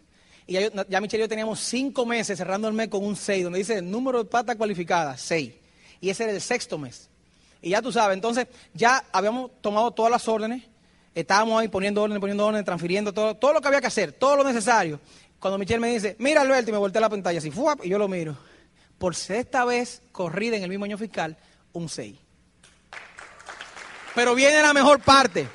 [0.46, 3.58] Y ya, Michelle y yo teníamos cinco meses cerrando el mes con un 6, donde
[3.58, 5.52] dice número de pata cualificada, 6.
[6.00, 7.08] Y ese era el sexto mes.
[7.60, 10.62] Y ya tú sabes, entonces ya habíamos tomado todas las órdenes,
[11.14, 14.36] estábamos ahí poniendo órdenes, poniendo órdenes, transfiriendo todo, todo lo que había que hacer, todo
[14.36, 15.00] lo necesario.
[15.40, 17.84] Cuando Michelle me dice, mira Alberto, y me volteé la pantalla así, ¡fuap!
[17.84, 18.36] y yo lo miro.
[18.98, 21.36] Por sexta vez corrida en el mismo año fiscal,
[21.72, 22.16] un 6.
[24.14, 25.48] Pero viene la mejor parte.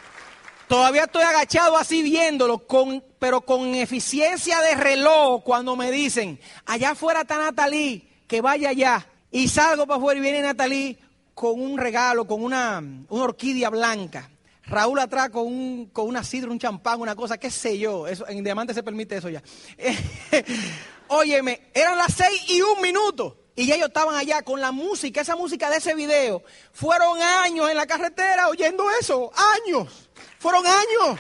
[0.68, 6.90] Todavía estoy agachado así viéndolo, con, pero con eficiencia de reloj cuando me dicen, allá
[6.90, 9.08] afuera está Natalí, que vaya allá.
[9.30, 10.98] Y salgo para afuera y viene Natalí
[11.36, 14.28] con un regalo, con una, una orquídea blanca.
[14.64, 18.08] Raúl atrás con, un, con una sidra, un champán, una cosa, qué sé yo.
[18.08, 19.44] Eso, en Diamante se permite eso ya.
[21.10, 23.38] Óyeme, eran las seis y un minuto.
[23.56, 26.42] Y ya ellos estaban allá con la música, esa música de ese video.
[26.74, 29.32] Fueron años en la carretera oyendo eso.
[29.64, 30.10] Años.
[30.40, 31.20] Fueron años.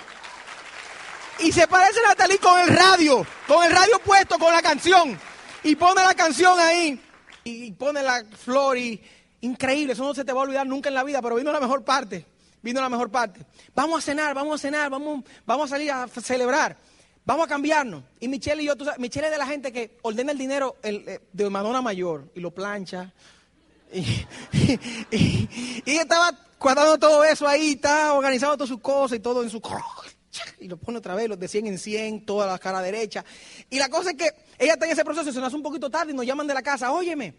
[1.43, 5.19] Y se parece Natalie con el radio, con el radio puesto, con la canción.
[5.63, 6.99] Y pone la canción ahí.
[7.43, 9.01] Y pone la flor y...
[9.43, 11.59] Increíble, eso no se te va a olvidar nunca en la vida, pero vino la
[11.59, 12.27] mejor parte.
[12.61, 13.43] Vino la mejor parte.
[13.73, 16.77] Vamos a cenar, vamos a cenar, vamos, vamos a salir a celebrar.
[17.25, 18.03] Vamos a cambiarnos.
[18.19, 20.75] Y Michelle y yo, tú sabes, Michelle es de la gente que ordena el dinero
[20.83, 23.11] eh, de Madonna Mayor y lo plancha.
[25.11, 29.59] Y, estaba guardando todo eso ahí, está organizando todas sus cosas y todo en su...
[30.59, 33.23] Y lo pone otra vez, los de 100 en 100, toda la cara derecha.
[33.69, 35.89] Y la cosa es que ella está en ese proceso, se nos hace un poquito
[35.89, 37.33] tarde y nos llaman de la casa, óyeme,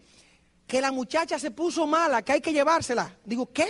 [0.67, 3.17] que la muchacha se puso mala, que hay que llevársela.
[3.25, 3.67] Digo, ¿qué?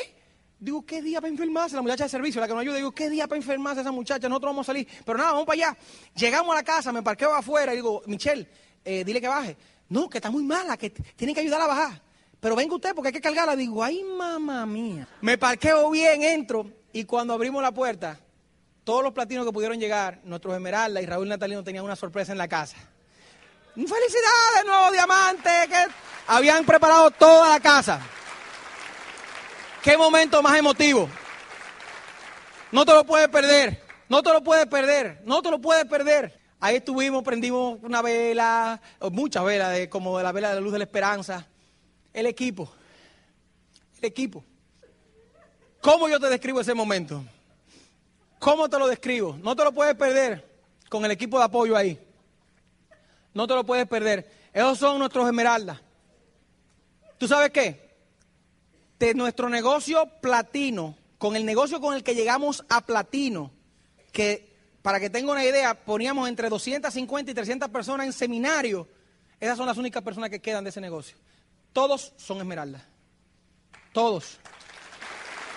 [0.60, 1.76] Digo, ¿qué día para enfermarse?
[1.76, 2.76] La muchacha de servicio, la que nos ayuda.
[2.78, 4.30] Digo, ¿qué día para enfermarse esa muchacha?
[4.30, 4.88] Nosotros vamos a salir.
[5.06, 5.78] Pero nada, vamos para allá.
[6.16, 8.48] Llegamos a la casa, me parqueo afuera y digo, Michelle,
[8.86, 9.58] eh, dile que baje.
[9.90, 12.02] No, que está muy mala, que t- tienen que ayudarla a bajar.
[12.40, 13.56] Pero venga usted porque hay que cargarla.
[13.58, 15.08] Digo, ay, mamá mía.
[15.22, 18.20] Me parqueo bien, entro y cuando abrimos la puerta,
[18.84, 22.38] todos los platinos que pudieron llegar, nuestros Esmeralda y Raúl Natalino tenían una sorpresa en
[22.38, 22.78] la casa.
[23.76, 25.50] ¡Felicidades, nuevo diamante!
[25.68, 25.88] Que
[26.28, 28.00] habían preparado toda la casa.
[29.82, 31.10] ¡Qué momento más emotivo!
[32.72, 36.40] No te lo puedes perder, no te lo puedes perder, no te lo puedes perder.
[36.60, 40.72] Ahí estuvimos, prendimos una vela, muchas velas, de, como de la vela de la luz
[40.72, 41.46] de la esperanza.
[42.14, 42.72] El equipo,
[43.98, 44.44] el equipo.
[45.82, 47.24] ¿Cómo yo te describo ese momento?
[48.44, 49.38] ¿Cómo te lo describo?
[49.42, 50.46] No te lo puedes perder
[50.90, 51.98] con el equipo de apoyo ahí.
[53.34, 54.30] No te lo puedes perder.
[54.52, 55.80] Esos son nuestros esmeraldas.
[57.18, 57.96] ¿Tú sabes qué?
[59.00, 63.50] De nuestro negocio platino, con el negocio con el que llegamos a platino,
[64.12, 68.90] que para que tenga una idea, poníamos entre 250 y 300 personas en seminario.
[69.40, 71.16] Esas son las únicas personas que quedan de ese negocio.
[71.72, 72.84] Todos son esmeraldas.
[73.94, 74.38] Todos.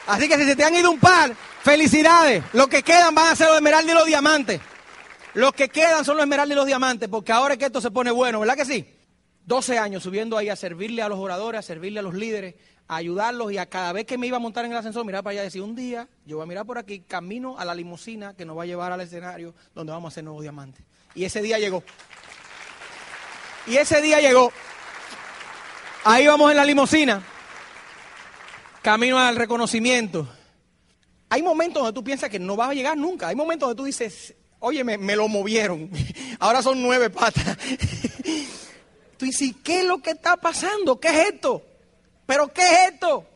[0.06, 2.44] Así que si se te han ido un par, felicidades.
[2.52, 4.60] Los que quedan van a ser los esmeraldas y los diamantes.
[5.34, 7.90] Los que quedan son los esmeraldas y los diamantes, porque ahora es que esto se
[7.90, 8.86] pone bueno, ¿verdad que sí?
[9.44, 12.54] 12 años subiendo ahí a servirle a los oradores, a servirle a los líderes,
[12.88, 15.22] a ayudarlos y a cada vez que me iba a montar en el ascensor, mirar
[15.22, 17.74] para allá y decir, un día yo voy a mirar por aquí, camino a la
[17.74, 20.84] limusina que nos va a llevar al escenario donde vamos a hacer nuevos diamantes.
[21.14, 21.82] Y ese día llegó.
[23.66, 24.52] Y ese día llegó.
[26.04, 27.22] Ahí vamos en la limusina,
[28.86, 30.28] camino al reconocimiento.
[31.28, 33.26] Hay momentos donde tú piensas que no vas a llegar nunca.
[33.26, 35.90] Hay momentos donde tú dices, oye, me, lo movieron.
[36.38, 37.58] Ahora son nueve patas.
[39.16, 41.00] Tú dices, ¿qué es lo que está pasando?
[41.00, 41.66] ¿Qué es esto?
[42.26, 43.26] ¿Pero qué es esto?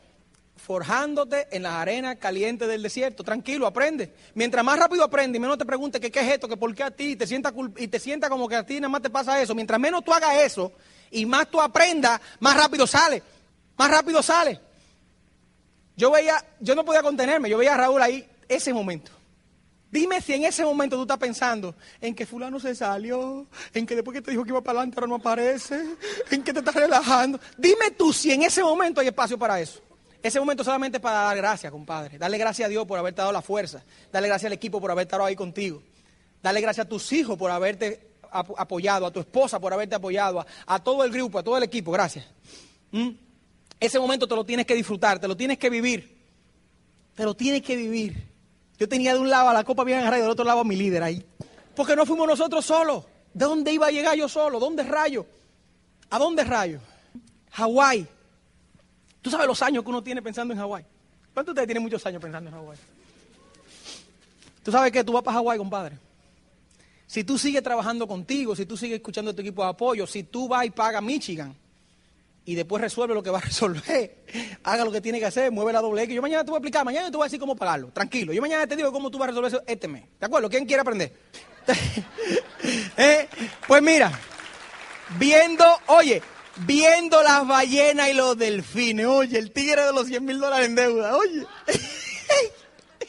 [0.55, 3.21] Forjándote en las arenas calientes del desierto.
[3.21, 4.13] Tranquilo, aprende.
[4.35, 6.83] Mientras más rápido aprende y menos te pregunte que qué es esto, que por qué
[6.83, 9.09] a ti, y te sienta y te sienta como que a ti nada más te
[9.09, 9.53] pasa eso.
[9.53, 10.71] Mientras menos tú hagas eso
[11.09, 13.21] y más tú aprendas, más rápido sale.
[13.75, 14.70] Más rápido sale.
[16.01, 19.11] Yo veía, yo no podía contenerme, yo veía a Raúl ahí ese momento.
[19.91, 23.93] Dime si en ese momento tú estás pensando en que fulano se salió, en que
[23.93, 25.79] después que te dijo que iba para adelante ahora no aparece,
[26.31, 27.39] en que te estás relajando.
[27.55, 29.79] Dime tú si en ese momento hay espacio para eso.
[30.23, 32.17] Ese momento solamente para dar gracias, compadre.
[32.17, 33.83] Darle gracias a Dios por haberte dado la fuerza.
[34.11, 35.83] Darle gracias al equipo por haber estado ahí contigo.
[36.41, 40.79] Darle gracias a tus hijos por haberte apoyado, a tu esposa por haberte apoyado, a,
[40.83, 41.91] todo el grupo, a todo el equipo.
[41.91, 42.25] Gracias.
[42.89, 43.09] ¿Mm?
[43.81, 46.15] Ese momento te lo tienes que disfrutar, te lo tienes que vivir.
[47.15, 48.27] Te lo tienes que vivir.
[48.77, 50.63] Yo tenía de un lado a la copa bien agarrada y del otro lado a
[50.63, 51.25] mi líder ahí.
[51.75, 53.05] Porque no fuimos nosotros solos.
[53.33, 54.59] ¿De dónde iba a llegar yo solo?
[54.59, 55.25] ¿Dónde rayo?
[56.11, 56.79] ¿A dónde rayo?
[57.53, 58.07] Hawái.
[59.19, 60.85] ¿Tú sabes los años que uno tiene pensando en Hawái?
[61.33, 62.77] ¿Cuántos de ustedes tienen muchos años pensando en Hawái?
[64.61, 65.97] ¿Tú sabes que tú vas para Hawái, compadre?
[67.07, 70.47] Si tú sigues trabajando contigo, si tú sigues escuchando tu equipo de apoyo, si tú
[70.47, 71.55] vas y pagas Michigan
[72.45, 74.23] y después resuelve lo que va a resolver,
[74.63, 76.15] haga lo que tiene que hacer, mueve la doble X.
[76.15, 78.33] Yo mañana te voy a explicar, mañana te voy a decir cómo pagarlo, tranquilo.
[78.33, 80.03] Yo mañana te digo cómo tú vas a resolver eso este mes.
[80.19, 80.49] ¿De acuerdo?
[80.49, 81.13] ¿Quién quiere aprender?
[82.97, 83.27] ¿Eh?
[83.67, 84.11] Pues mira,
[85.17, 86.21] viendo, oye,
[86.65, 90.75] viendo las ballenas y los delfines, oye, el tigre de los 100 mil dólares en
[90.75, 91.45] deuda, oye.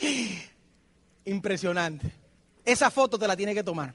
[1.25, 2.12] Impresionante.
[2.64, 3.95] Esa foto te la tiene que tomar.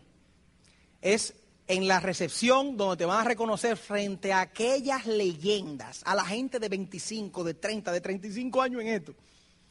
[1.02, 1.34] Es
[1.68, 6.60] en la recepción donde te van a reconocer frente a aquellas leyendas, a la gente
[6.60, 9.14] de 25, de 30, de 35 años en esto.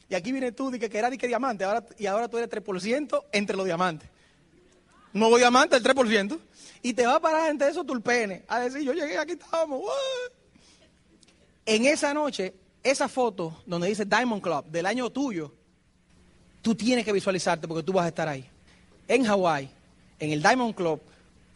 [0.08, 1.64] Y aquí viene tú, de que, era de que diamante,
[1.98, 4.08] y ahora tú eres 3% entre los diamantes.
[5.12, 6.38] Nuevo diamante, el 3%.
[6.82, 9.82] Y te va a parar entre esos tulpenes a decir, yo llegué, aquí estamos.
[11.64, 15.52] En esa noche, esa foto donde dice Diamond Club del año tuyo,
[16.62, 18.48] tú tienes que visualizarte porque tú vas a estar ahí
[19.08, 19.68] en Hawái,
[20.18, 21.00] en el Diamond Club,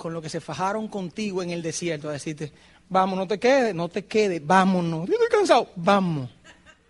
[0.00, 2.50] con lo que se fajaron contigo en el desierto, a decirte,
[2.88, 5.06] vamos, no te quedes, no te quedes, vámonos.
[5.06, 6.30] Yo estoy cansado, vamos,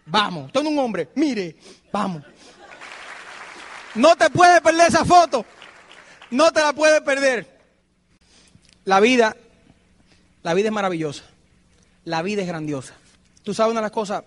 [0.06, 0.52] vamos.
[0.52, 1.56] Tengo un hombre, mire,
[1.90, 2.22] vamos.
[3.96, 5.44] No te puedes perder esa foto,
[6.30, 7.58] no te la puedes perder.
[8.84, 9.36] La vida,
[10.44, 11.24] la vida es maravillosa,
[12.04, 12.94] la vida es grandiosa.
[13.42, 14.22] Tú sabes una de las cosas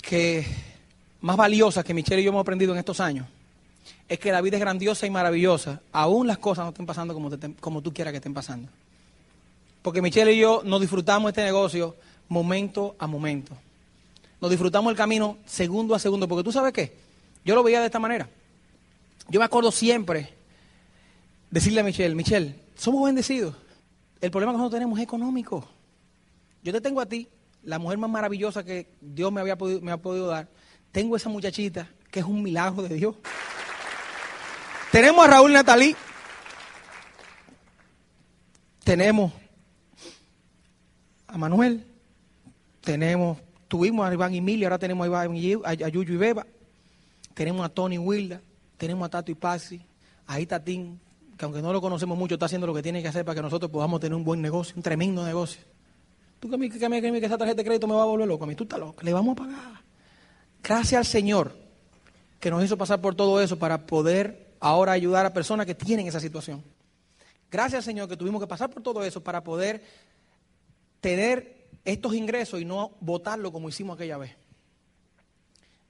[0.00, 0.46] que
[1.20, 3.26] más valiosas que Michelle y yo hemos aprendido en estos años
[4.08, 7.14] es que la vida es grandiosa y maravillosa, aún las cosas no estén pasando
[7.60, 8.70] como, tú quieras que estén pasando.
[9.82, 11.96] Porque Michelle y yo nos disfrutamos este negocio
[12.28, 13.56] momento a momento.
[14.40, 16.96] Nos disfrutamos el camino segundo a segundo, porque tú sabes qué,
[17.44, 18.28] yo lo veía de esta manera.
[19.28, 20.34] Yo me acuerdo siempre
[21.50, 23.54] decirle a Michelle, Michelle, somos bendecidos.
[24.20, 25.68] El problema que nosotros tenemos es económico.
[26.62, 27.28] Yo te tengo a ti,
[27.62, 30.48] la mujer más maravillosa que Dios me, había me ha podido dar.
[30.92, 33.16] Tengo esa muchachita que es un milagro de Dios.
[34.94, 35.96] Tenemos a Raúl Natalí.
[38.84, 39.32] Tenemos
[41.26, 41.84] a Manuel.
[42.80, 46.46] Tenemos, tuvimos a Iván y Mili, ahora tenemos a, Iván y, a, Yuyu y Beba.
[47.34, 48.40] Tenemos a Tony Wilda.
[48.76, 49.84] Tenemos a Tato y Pasi.
[50.28, 51.00] A Itatín,
[51.36, 53.42] que aunque no lo conocemos mucho, está haciendo lo que tiene que hacer para que
[53.42, 55.60] nosotros podamos tener un buen negocio, un tremendo negocio.
[56.38, 58.44] Tú que que, que, que esa tarjeta de crédito me va a volver loco.
[58.44, 59.02] A mí tú estás loco.
[59.02, 59.80] Le vamos a pagar.
[60.62, 61.52] Gracias al Señor
[62.38, 66.06] que nos hizo pasar por todo eso para poder ahora ayudar a personas que tienen
[66.06, 66.64] esa situación.
[67.50, 69.84] Gracias, Señor, que tuvimos que pasar por todo eso para poder
[71.02, 74.34] tener estos ingresos y no votarlo como hicimos aquella vez.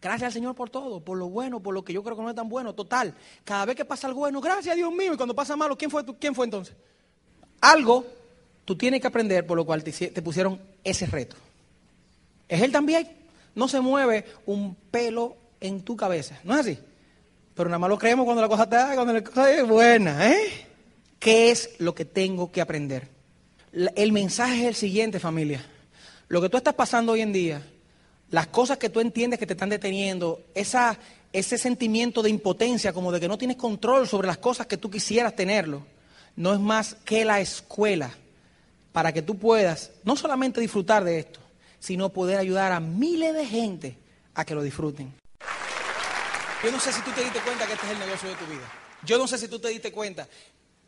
[0.02, 2.30] Gracias al Señor por todo, por lo bueno, por lo que yo creo que no
[2.30, 2.74] es tan bueno.
[2.74, 5.14] Total, cada vez que pasa algo bueno, gracias Dios mío.
[5.14, 6.16] Y cuando pasa malo, ¿quién fue, tú?
[6.18, 6.74] ¿Quién fue entonces?
[7.60, 8.04] Algo
[8.64, 11.37] tú tienes que aprender por lo cual te pusieron ese reto.
[12.48, 13.08] Es Él también.
[13.54, 16.40] No se mueve un pelo en tu cabeza.
[16.42, 16.78] ¿No es así?
[17.54, 20.66] Pero nada más lo creemos cuando la cosa está, cuando la cosa es buena, ¿eh?
[21.18, 23.08] ¿Qué es lo que tengo que aprender?
[23.72, 25.64] El mensaje es el siguiente, familia.
[26.28, 27.62] Lo que tú estás pasando hoy en día,
[28.30, 30.98] las cosas que tú entiendes que te están deteniendo, esa,
[31.32, 34.90] ese sentimiento de impotencia, como de que no tienes control sobre las cosas que tú
[34.90, 35.86] quisieras tenerlo,
[36.36, 38.10] no es más que la escuela
[38.92, 41.40] para que tú puedas no solamente disfrutar de esto,
[41.78, 43.96] sino poder ayudar a miles de gente
[44.34, 45.12] a que lo disfruten.
[46.64, 48.46] Yo no sé si tú te diste cuenta que este es el negocio de tu
[48.46, 48.72] vida.
[49.03, 50.27] Yo no sé si tú te diste cuenta.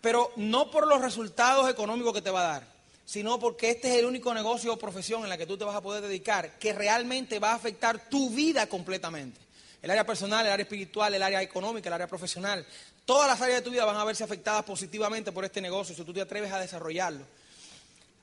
[0.00, 2.66] Pero no por los resultados económicos que te va a dar,
[3.04, 5.76] sino porque este es el único negocio o profesión en la que tú te vas
[5.76, 9.38] a poder dedicar que realmente va a afectar tu vida completamente.
[9.82, 12.66] El área personal, el área espiritual, el área económica, el área profesional.
[13.04, 16.04] Todas las áreas de tu vida van a verse afectadas positivamente por este negocio si
[16.04, 17.26] tú te atreves a desarrollarlo.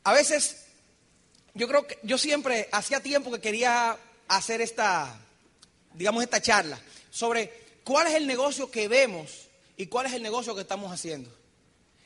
[0.06, 0.66] A veces,
[1.54, 3.96] yo creo que yo siempre, hacía tiempo que quería
[4.28, 5.16] hacer esta,
[5.94, 6.80] digamos, esta charla
[7.14, 7.54] sobre
[7.84, 9.48] cuál es el negocio que vemos
[9.78, 11.30] y cuál es el negocio que estamos haciendo.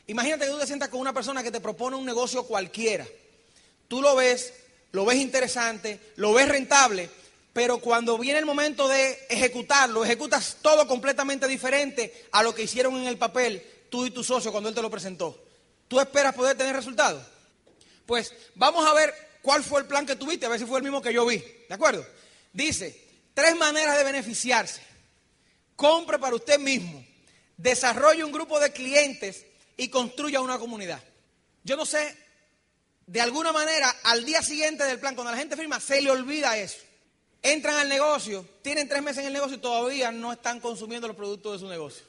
[0.06, 3.08] Imagínate que tú te sientas con una persona que te propone un negocio cualquiera.
[3.88, 4.54] Tú lo ves,
[4.92, 7.10] lo ves interesante, lo ves rentable,
[7.54, 12.98] pero cuando viene el momento de ejecutarlo, ejecutas todo completamente diferente a lo que hicieron
[12.98, 15.42] en el papel tú y tu socio cuando él te lo presentó.
[15.88, 17.24] ¿Tú esperas poder tener resultados?
[18.06, 20.84] Pues vamos a ver cuál fue el plan que tuviste, a ver si fue el
[20.84, 21.38] mismo que yo vi.
[21.38, 22.06] ¿De acuerdo?
[22.52, 24.87] Dice, tres maneras de beneficiarse.
[25.78, 27.06] Compre para usted mismo,
[27.56, 29.46] desarrolle un grupo de clientes
[29.78, 31.02] y construya una comunidad.
[31.64, 32.18] Yo no sé,
[33.06, 36.58] de alguna manera, al día siguiente del plan, cuando la gente firma, se le olvida
[36.58, 36.88] eso
[37.42, 41.16] entran al negocio, tienen tres meses en el negocio y todavía no están consumiendo los
[41.16, 42.04] productos de su negocio.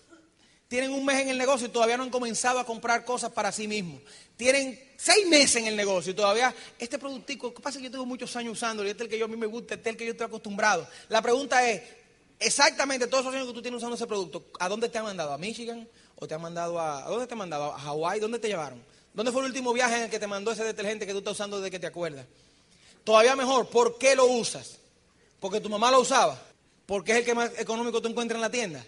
[0.67, 3.51] Tienen un mes en el negocio y todavía no han comenzado a comprar cosas para
[3.53, 4.03] sí mismos.
[4.37, 7.79] Tienen seis meses en el negocio y todavía este productico, ¿qué pasa?
[7.79, 9.47] Que yo tengo muchos años usándolo y este es el que yo a mí me
[9.47, 10.87] gusta, este es el que yo estoy acostumbrado.
[11.09, 11.81] La pregunta es,
[12.39, 15.33] exactamente todos esos años que tú tienes usando ese producto, ¿a dónde te han mandado?
[15.33, 15.89] ¿A Michigan?
[16.17, 17.05] ¿O te han mandado a...
[17.05, 17.73] ¿A dónde te han mandado?
[17.73, 18.21] ¿A Hawái?
[18.21, 18.83] ¿Dónde te llevaron?
[19.15, 21.35] ¿Dónde fue el último viaje en el que te mandó ese detergente que tú estás
[21.35, 22.27] usando desde que te acuerdas?
[23.05, 24.79] Todavía mejor, ¿por qué lo usas?
[25.41, 26.41] porque tu mamá lo usaba,
[26.87, 28.85] porque es el que más económico tú encuentras en la tienda.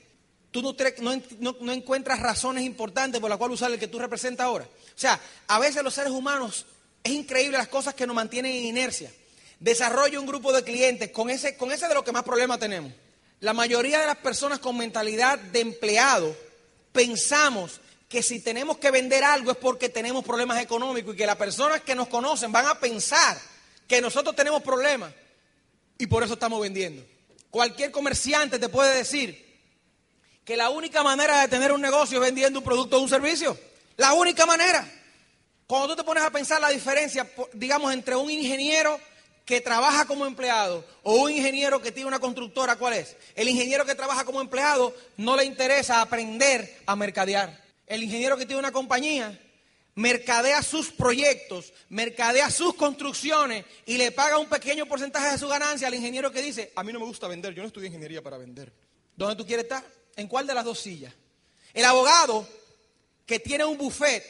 [0.51, 4.65] Tú no, encuentras razones importantes por las cuales usar el que tú representas ahora.
[4.65, 6.67] O sea, a veces los seres humanos
[7.05, 9.13] es increíble las cosas que nos mantienen en inercia.
[9.61, 12.93] Desarrolla un grupo de clientes con ese, con ese de lo que más problemas tenemos.
[13.41, 16.37] La mayoría de las personas con mentalidad de empleado
[16.93, 21.37] pensamos que si tenemos que vender algo es porque tenemos problemas económicos y que las
[21.37, 23.39] personas que nos conocen van a pensar
[23.89, 25.15] que nosotros tenemos problemas
[25.97, 27.03] y por eso estamos vendiendo.
[27.51, 29.51] Cualquier comerciante te puede decir
[30.45, 33.57] que la única manera de tener un negocio es vendiendo un producto o un servicio.
[33.97, 34.87] La única manera.
[35.67, 39.01] Cuando tú te pones a pensar la diferencia, digamos, entre un ingeniero
[39.45, 43.17] que trabaja como empleado o un ingeniero que tiene una constructora, ¿cuál es?
[43.35, 47.63] El ingeniero que trabaja como empleado no le interesa aprender a mercadear.
[47.87, 49.39] El ingeniero que tiene una compañía
[49.97, 55.89] mercadea sus proyectos, mercadea sus construcciones y le paga un pequeño porcentaje de su ganancia
[55.89, 58.39] al ingeniero que dice, a mí no me gusta vender, yo no estudié ingeniería para
[58.39, 58.73] vender.
[59.17, 59.85] ¿Dónde tú quieres estar?
[60.17, 61.13] ¿En cuál de las dos sillas?
[61.75, 62.49] El abogado
[63.27, 64.25] que tiene un buffet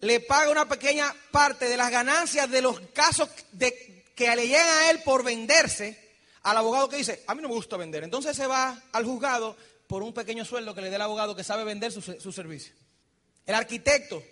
[0.00, 4.68] le paga una pequeña parte de las ganancias de los casos de, que le llegan
[4.68, 5.96] a él por venderse
[6.42, 8.04] al abogado que dice, a mí no me gusta vender.
[8.04, 9.56] Entonces se va al juzgado
[9.86, 12.74] por un pequeño sueldo que le dé el abogado que sabe vender su, su servicio.
[13.46, 14.22] El arquitecto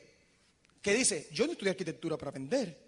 [0.82, 2.78] que dice, yo no estudié arquitectura para vender.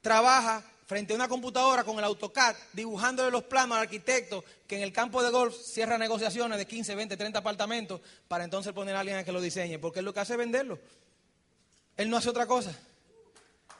[0.00, 4.82] Trabaja frente a una computadora con el AutoCAD, dibujándole los planos al arquitecto que en
[4.82, 9.00] el campo de golf cierra negociaciones de 15, 20, 30 apartamentos para entonces poner a
[9.00, 10.80] alguien a que lo diseñe, porque él lo que hace venderlo.
[11.96, 12.76] Él no hace otra cosa.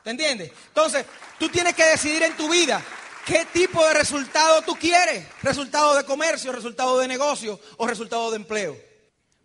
[0.03, 0.51] ¿Te entiendes?
[0.69, 1.07] Entonces,
[1.39, 2.83] tú tienes que decidir en tu vida
[3.25, 5.27] qué tipo de resultado tú quieres.
[5.43, 8.77] Resultado de comercio, resultado de negocio o resultado de empleo.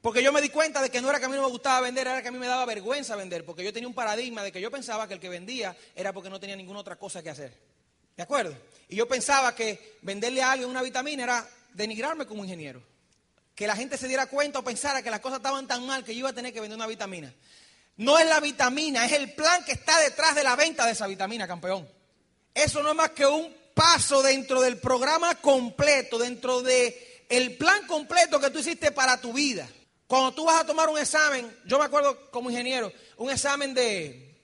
[0.02, 1.82] Porque yo me di cuenta de que no era que a mí no me gustaba
[1.82, 4.52] vender, era que a mí me daba vergüenza vender, porque yo tenía un paradigma de
[4.52, 7.30] que yo pensaba que el que vendía era porque no tenía ninguna otra cosa que
[7.30, 7.54] hacer.
[8.16, 8.56] ¿De acuerdo?
[8.90, 12.82] Y yo pensaba que venderle a alguien una vitamina era denigrarme como ingeniero.
[13.54, 16.14] Que la gente se diera cuenta o pensara que las cosas estaban tan mal que
[16.14, 17.34] yo iba a tener que vender una vitamina.
[17.98, 21.08] No es la vitamina, es el plan que está detrás de la venta de esa
[21.08, 21.88] vitamina, campeón.
[22.54, 26.96] Eso no es más que un paso dentro del programa completo, dentro del
[27.30, 29.68] el plan completo que tú hiciste para tu vida.
[30.08, 34.42] Cuando tú vas a tomar un examen, yo me acuerdo como ingeniero, un examen de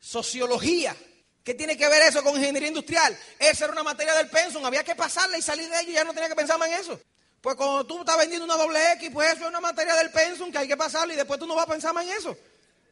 [0.00, 0.96] sociología.
[1.44, 3.16] ¿Qué tiene que ver eso con ingeniería industrial?
[3.38, 6.04] Esa era una materia del pensum, había que pasarla y salir de ella y ya
[6.04, 7.00] no tenía que pensar más en eso.
[7.40, 10.50] Pues cuando tú estás vendiendo una doble X, pues eso es una materia del pensum
[10.50, 12.36] que hay que pasarla y después tú no vas a pensar más en eso.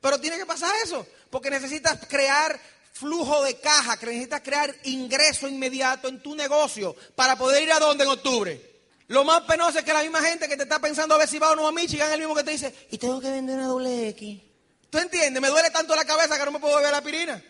[0.07, 2.61] Pero tiene que pasar eso, porque necesitas crear
[2.93, 7.81] flujo de caja, que necesitas crear ingreso inmediato en tu negocio para poder ir a
[7.81, 8.85] dónde en octubre.
[9.09, 11.41] Lo más penoso es que la misma gente que te está pensando a ver si
[11.41, 13.57] va o no a Michigan es el mismo que te dice, y tengo que vender
[13.57, 14.43] una doble X.
[14.91, 15.43] ¿Tú entiendes?
[15.43, 17.45] Me duele tanto la cabeza que no me puedo beber la pirina.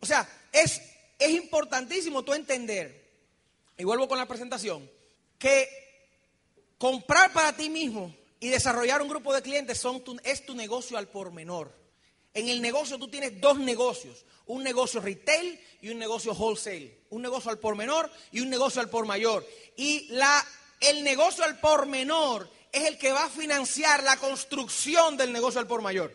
[0.00, 0.82] O sea, es,
[1.16, 3.08] es importantísimo tú entender,
[3.78, 4.90] y vuelvo con la presentación,
[5.38, 5.68] que
[6.76, 9.80] comprar para ti mismo y desarrollar un grupo de clientes
[10.24, 11.83] es tu negocio al por menor.
[12.34, 17.22] En el negocio tú tienes dos negocios, un negocio retail y un negocio wholesale, un
[17.22, 19.46] negocio al por menor y un negocio al por mayor.
[19.76, 20.44] Y la
[20.80, 25.60] el negocio al por menor es el que va a financiar la construcción del negocio
[25.60, 26.12] al por mayor.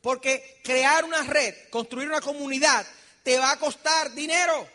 [0.00, 2.86] Porque crear una red, construir una comunidad,
[3.22, 4.68] te va a costar dinero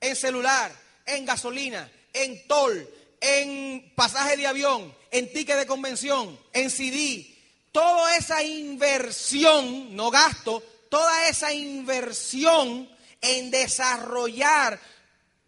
[0.00, 0.72] en celular,
[1.06, 2.86] en gasolina, en toll,
[3.20, 7.29] en pasaje de avión, en ticket de convención, en CD.
[7.72, 12.88] Toda esa inversión, no gasto, toda esa inversión
[13.20, 14.80] en desarrollar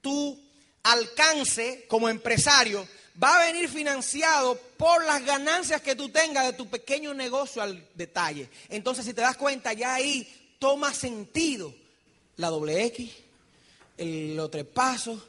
[0.01, 0.39] tu
[0.83, 2.87] alcance como empresario
[3.23, 7.87] va a venir financiado por las ganancias que tú tengas de tu pequeño negocio al
[7.95, 8.49] detalle.
[8.69, 10.27] Entonces, si te das cuenta, ya ahí
[10.59, 11.75] toma sentido
[12.37, 13.11] la doble X,
[13.99, 15.21] el, los tres pasos,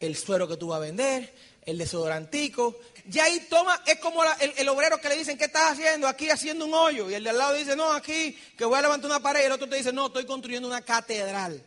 [0.00, 1.34] el suero que tú vas a vender,
[1.64, 2.78] el desodorantico.
[3.08, 6.08] Ya ahí toma, es como el, obrero que le dicen, ¿qué estás haciendo?
[6.08, 7.08] Aquí haciendo un hoyo.
[7.08, 9.42] Y el de al lado dice, no, aquí, que voy a levantar una pared.
[9.42, 11.64] Y el otro te dice, no, estoy construyendo una catedral.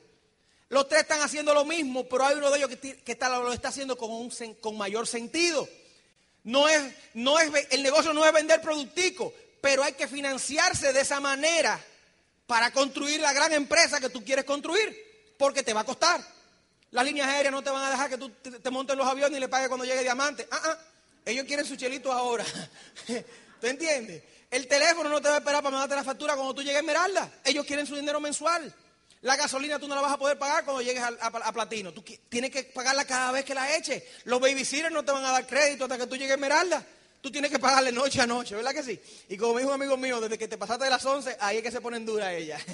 [0.67, 3.51] Los tres están haciendo lo mismo, pero hay uno de ellos que, que está, lo
[3.53, 5.67] está haciendo con, un, con mayor sentido.
[6.43, 6.81] No es,
[7.13, 11.79] no es, el negocio no es vender productico, pero hay que financiarse de esa manera
[12.45, 16.21] para construir la gran empresa que tú quieres construir, porque te va a costar.
[16.91, 19.39] Las líneas aéreas no te van a dejar que tú te montes los aviones y
[19.39, 20.47] le pagues cuando llegue diamante.
[20.49, 20.77] Ah, ah,
[21.25, 22.45] ellos quieren su chelito ahora.
[23.61, 24.23] ¿Tú entiendes?
[24.49, 26.79] El teléfono no te va a esperar para mandarte la factura cuando tú llegues a
[26.79, 27.31] Esmeralda.
[27.43, 28.73] Ellos quieren su dinero mensual.
[29.21, 31.91] La gasolina tú no la vas a poder pagar cuando llegues a, Platino.
[31.91, 34.01] Tú tienes que pagarla cada vez que la eches.
[34.23, 36.85] Los babysitters no te van a dar crédito hasta que tú llegues a Esmeralda.
[37.21, 38.99] Tú tienes que pagarle noche a noche, ¿verdad que sí?
[39.27, 41.63] Y como dijo un amigo mío, desde que te pasaste de las 11, ahí es
[41.63, 42.57] que se ponen dura ella.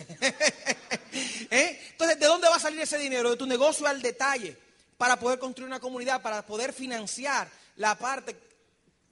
[1.50, 1.80] ¿Eh?
[1.92, 3.32] Entonces, ¿de dónde va a salir ese dinero?
[3.32, 4.56] De tu negocio al detalle,
[5.00, 8.38] para poder construir una comunidad, para poder financiar la parte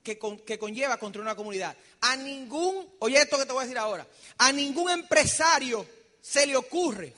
[0.04, 1.76] que, que conlleva construir una comunidad.
[2.02, 4.06] A ningún, oye esto que te voy a decir ahora,
[4.38, 5.88] a ningún empresario
[6.22, 7.14] se le ocurre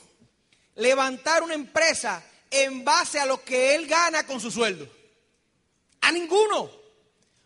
[0.76, 4.88] levantar una empresa en base a lo que él gana con su sueldo.
[6.02, 6.70] A ninguno.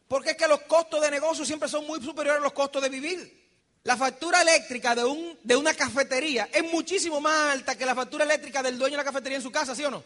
[0.08, 2.90] Porque es que los costos de negocio siempre son muy superiores a los costos de
[2.90, 3.40] vivir.
[3.84, 8.26] La factura eléctrica de, un, de una cafetería es muchísimo más alta que la factura
[8.26, 10.04] eléctrica del dueño de la cafetería en su casa, ¿sí o no?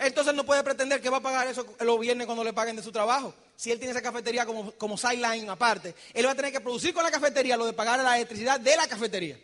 [0.00, 2.82] Entonces no puede pretender que va a pagar eso los viernes cuando le paguen de
[2.82, 3.34] su trabajo.
[3.54, 6.94] Si él tiene esa cafetería como, como sideline aparte, él va a tener que producir
[6.94, 9.38] con la cafetería lo de pagar la electricidad de la cafetería.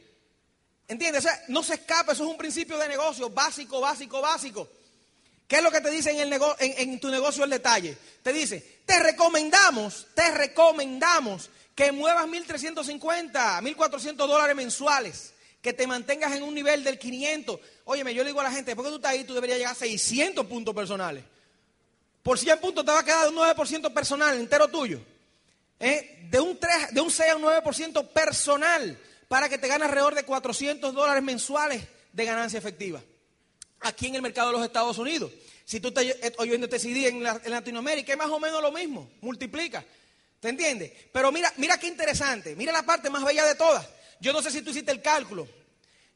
[0.89, 1.25] ¿Entiendes?
[1.25, 4.69] O sea, no se escapa, eso es un principio de negocio básico, básico, básico.
[5.47, 7.97] ¿Qué es lo que te dice en, el en, tu negocio el detalle?
[8.23, 15.35] Te dice, te recomendamos, te recomendamos que muevas 1.350, 1.400 dólares mensuales,
[15.67, 17.59] que te mantengas en un nivel del 500.
[17.87, 19.73] Óyeme, yo le digo a la gente, después que tú estás ahí, tú deberías llegar
[19.73, 21.25] a 600 puntos personales.
[22.23, 25.01] Por 100 puntos te va a quedar un 9% personal, entero tuyo.
[25.81, 26.29] ¿Eh?
[26.31, 28.97] De, un 3, de un 6 a un 9% personal
[29.27, 33.03] para que te ganes alrededor de 400 dólares mensuales de ganancia efectiva.
[33.81, 35.33] Aquí en el mercado de los Estados Unidos.
[35.65, 36.05] Si tú estás
[36.39, 39.11] oyendo este CD en, Latinoamérica, es más o menos lo mismo.
[39.21, 39.85] Multiplica.
[40.39, 40.93] ¿Te entiendes?
[41.13, 42.55] Pero mira, mira qué interesante.
[42.55, 43.85] Mira la parte más bella de todas.
[44.21, 45.49] Yo no sé si tú hiciste el cálculo.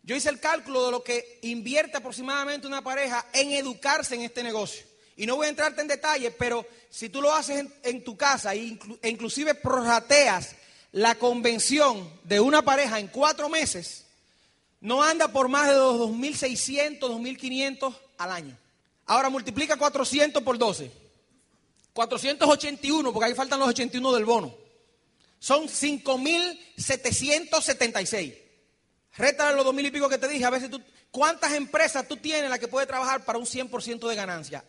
[0.02, 4.42] Yo hice el cálculo de lo que invierte aproximadamente una pareja en educarse en este
[4.42, 4.84] negocio.
[5.16, 8.54] Y no voy a entrarte en detalle, pero si tú lo haces en, tu casa
[8.54, 10.56] e inclusive prorrateas
[10.92, 14.06] la convención de una pareja en cuatro meses
[14.80, 18.56] no anda por más de 2.600, 2.500 al año.
[19.06, 20.90] Ahora multiplica 400 por 12.
[21.92, 24.54] 481, porque ahí faltan los 81 del bono.
[25.40, 28.38] Son 5.776.
[29.16, 30.44] Rétale los 2.000 y pico que te dije.
[30.44, 30.80] A veces tú,
[31.10, 34.62] ¿cuántas empresas tú tienes en que puedes trabajar para un 100% de ganancia?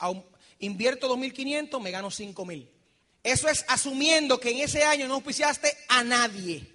[0.60, 2.68] invierto 2.500, me gano 5.000.
[3.22, 6.66] Eso es asumiendo que en ese año no auspiciaste a nadie.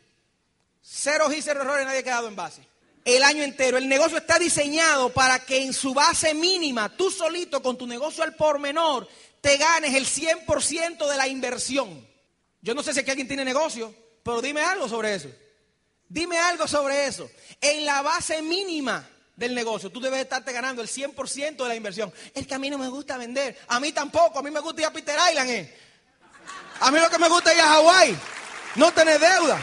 [0.83, 2.61] Cero y cero errores, nadie ha quedado en base.
[3.05, 3.79] El año entero.
[3.79, 8.23] El negocio está diseñado para que en su base mínima, tú solito con tu negocio
[8.23, 9.09] al por menor,
[9.41, 12.07] te ganes el 100% de la inversión.
[12.61, 15.31] Yo no sé si aquí alguien tiene negocio, pero dime algo sobre eso.
[16.09, 17.29] Dime algo sobre eso.
[17.61, 22.13] En la base mínima del negocio, tú debes estarte ganando el 100% de la inversión.
[22.35, 23.59] Es que a mí no me gusta vender.
[23.69, 24.39] A mí tampoco.
[24.39, 25.51] A mí me gusta ir a Peter Island.
[25.51, 25.79] Eh.
[26.81, 28.17] A mí lo que me gusta es ir a Hawái,
[28.77, 29.59] no tener deuda.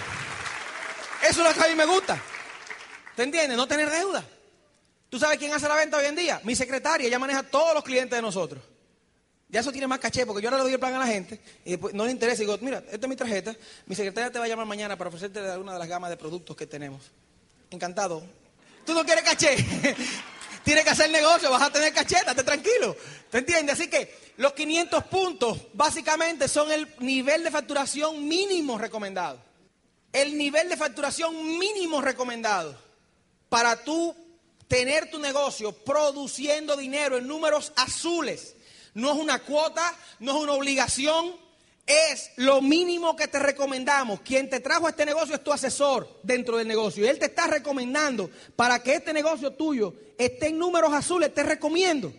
[1.22, 2.22] Eso es lo que a mí me gusta.
[3.16, 3.56] ¿Te entiendes?
[3.56, 4.24] No tener deuda.
[5.10, 6.42] ¿Tú sabes quién hace la venta hoy en día?
[6.44, 8.64] Mi secretaria, ella maneja todos los clientes de nosotros.
[9.54, 11.40] Ya eso tiene más caché, porque yo ahora le doy el plan a la gente
[11.64, 12.42] y después no le interesa.
[12.42, 13.56] Y digo, mira, esta es mi tarjeta.
[13.86, 16.58] Mi secretaria te va a llamar mañana para ofrecerte alguna de las gamas de productos
[16.58, 17.04] que tenemos.
[17.70, 18.24] Encantado.
[18.84, 19.56] ¿Tú no quieres caché?
[20.64, 22.98] Tienes que hacer negocio, vas a tener cacheta, esté tranquilo.
[23.30, 23.80] ¿Te entiendes?
[23.80, 29.40] Así que los 500 puntos básicamente son el nivel de facturación mínimo recomendado.
[30.12, 32.76] El nivel de facturación mínimo recomendado
[33.50, 34.16] para tú
[34.68, 38.56] tener tu negocio produciendo dinero en números azules.
[38.94, 41.34] No es una cuota, no es una obligación,
[41.86, 44.22] es lo mínimo que te recomendamos.
[44.22, 47.04] Quien te trajo este negocio es tu asesor dentro del negocio.
[47.04, 51.34] Y él te está recomendando para que este negocio tuyo esté en números azules.
[51.34, 52.14] Te recomiendo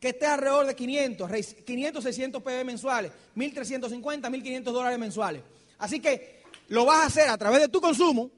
[0.00, 1.30] que esté alrededor de 500,
[1.64, 5.42] 500, 600 PB mensuales, 1.350, 1.500 dólares mensuales.
[5.78, 8.30] Así que lo vas a hacer a través de tu consumo.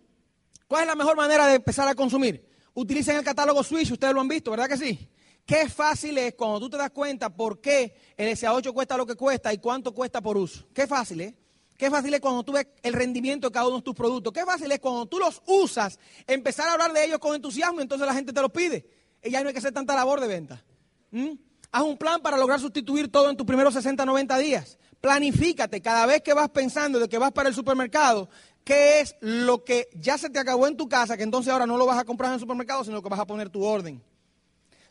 [0.66, 2.48] ¿Cuál es la mejor manera de empezar a consumir?
[2.74, 5.08] Utilicen el catálogo Switch, ustedes lo han visto, ¿verdad que sí?
[5.50, 9.16] Qué fácil es cuando tú te das cuenta por qué el SA8 cuesta lo que
[9.16, 10.64] cuesta y cuánto cuesta por uso.
[10.72, 11.34] Qué fácil es.
[11.76, 14.32] Qué fácil es cuando tú ves el rendimiento de cada uno de tus productos.
[14.32, 15.98] Qué fácil es cuando tú los usas,
[16.28, 18.86] empezar a hablar de ellos con entusiasmo entonces la gente te los pide.
[19.24, 20.64] Y ya no hay que hacer tanta labor de venta.
[21.10, 21.32] ¿Mm?
[21.72, 24.78] Haz un plan para lograr sustituir todo en tus primeros 60, 90 días.
[25.00, 28.30] Planifícate cada vez que vas pensando de que vas para el supermercado,
[28.62, 31.76] qué es lo que ya se te acabó en tu casa, que entonces ahora no
[31.76, 34.00] lo vas a comprar en el supermercado, sino que vas a poner tu orden.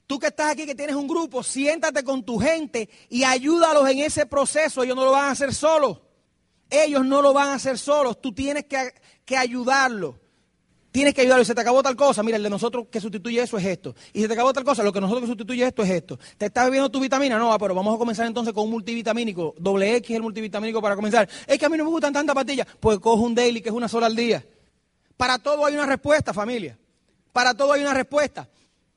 [0.09, 3.99] Tú que estás aquí, que tienes un grupo, siéntate con tu gente y ayúdalos en
[3.99, 4.81] ese proceso.
[4.81, 5.99] Ellos no lo van a hacer solos.
[6.67, 8.19] Ellos no lo van a hacer solos.
[8.19, 8.91] Tú tienes que,
[9.23, 10.15] que ayudarlos.
[10.91, 11.43] Tienes que ayudarlo.
[11.43, 12.23] Y se te acabó tal cosa.
[12.23, 13.93] Mira, el de nosotros que sustituye eso es esto.
[14.11, 14.81] Y se te acabó tal cosa.
[14.81, 16.17] Lo que nosotros que sustituye esto es esto.
[16.39, 17.37] ¿Te estás bebiendo tu vitamina?
[17.37, 19.53] No, pero vamos a comenzar entonces con un multivitamínico.
[19.59, 21.29] Doble X el multivitamínico para comenzar.
[21.45, 22.65] Es que a mí no me gustan tantas pastillas.
[22.79, 24.43] Pues coge un daily que es una sola al día.
[25.17, 26.79] Para todo hay una respuesta, familia.
[27.31, 28.49] Para todo hay una respuesta.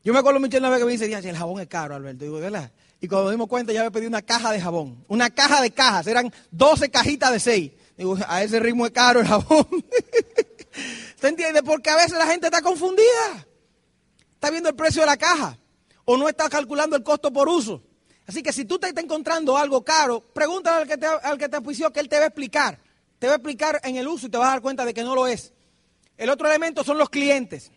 [0.05, 2.25] Yo me acuerdo mucho una vez que me dice, el jabón es caro, Alberto.
[3.01, 5.05] Y cuando dimos cuenta ya me pedí una caja de jabón.
[5.09, 6.07] Una caja de cajas.
[6.07, 7.73] Eran 12 cajitas de 6.
[7.97, 9.67] Digo, a ese ritmo es caro el jabón.
[11.21, 11.63] ¿Te entiendes?
[11.63, 13.47] Porque a veces la gente está confundida.
[14.35, 15.57] Está viendo el precio de la caja.
[16.05, 17.83] O no está calculando el costo por uso.
[18.27, 21.49] Así que si tú te estás encontrando algo caro, pregúntale al que te, al que
[21.49, 21.59] te
[21.93, 22.79] que él te va a explicar.
[23.21, 25.05] Te va a explicar en el uso y te vas a dar cuenta de que
[25.05, 25.53] no lo es.
[26.17, 27.71] El otro elemento son los clientes.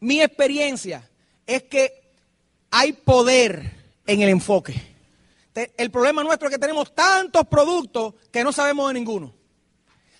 [0.00, 1.08] Mi experiencia
[1.46, 2.02] es que
[2.70, 3.72] hay poder
[4.06, 4.74] en el enfoque.
[5.76, 9.32] El problema nuestro es que tenemos tantos productos que no sabemos de ninguno.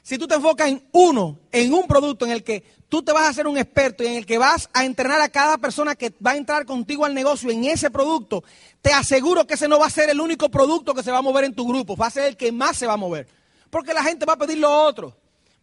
[0.02, 3.24] Si tú te enfocas en uno, en un producto en el que tú te vas
[3.24, 6.14] a hacer un experto y en el que vas a entrenar a cada persona que
[6.24, 8.44] va a entrar contigo al negocio en ese producto,
[8.80, 11.22] te aseguro que ese no va a ser el único producto que se va a
[11.22, 13.26] mover en tu grupo, va a ser el que más se va a mover.
[13.68, 15.16] Porque la gente va a pedir lo otro.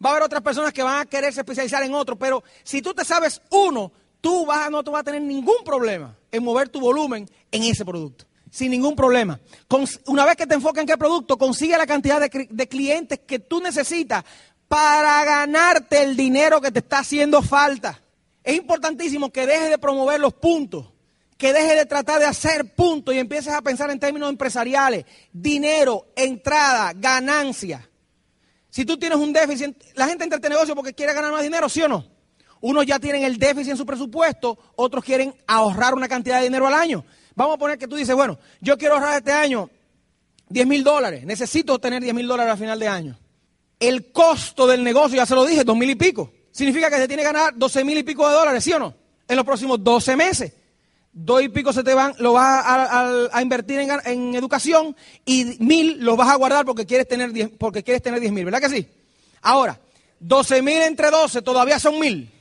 [0.03, 2.93] Va a haber otras personas que van a quererse especializar en otro, pero si tú
[2.93, 3.93] te sabes uno,
[4.23, 8.25] tú vas, no vas a tener ningún problema en mover tu volumen en ese producto.
[8.49, 9.37] Sin ningún problema.
[10.05, 13.39] una vez que te enfocas en qué producto, consigue la cantidad de, de clientes que
[13.39, 14.23] tú necesitas
[14.69, 18.01] para ganarte el dinero que te está haciendo falta.
[18.43, 20.85] Es importantísimo que dejes de promover los puntos,
[21.37, 25.03] que dejes de tratar de hacer puntos y empieces a pensar en términos empresariales.
[25.33, 27.89] Dinero, entrada, ganancia.
[28.69, 31.43] Si tú tienes un déficit, la gente entra en este negocio porque quiere ganar más
[31.43, 32.12] dinero, ¿sí o no?
[32.63, 36.65] Unos ya tienen el déficit en su presupuesto, otros quieren ahorrar una cantidad de dinero
[36.65, 37.03] al año.
[37.35, 39.69] Vamos a poner que tú dices, bueno, yo quiero ahorrar este año
[40.47, 43.19] 10 mil dólares, necesito tener 10 mil dólares al final de año.
[43.81, 46.31] El costo del negocio, ya se lo dije, dos mil y pico.
[46.51, 48.93] Significa que se tiene que ganar 12 mil y pico de dólares, ¿sí o no?
[49.27, 50.53] En los próximos 12 meses.
[51.11, 54.95] Dos y pico se te van, lo vas a, invertir en, educación
[55.25, 58.45] y mil los vas a guardar porque quieres tener 10, porque quieres tener 10 mil,
[58.45, 58.87] ¿verdad que sí?
[59.41, 59.81] Ahora,
[60.21, 62.31] 12 mil entre 12 todavía son mil.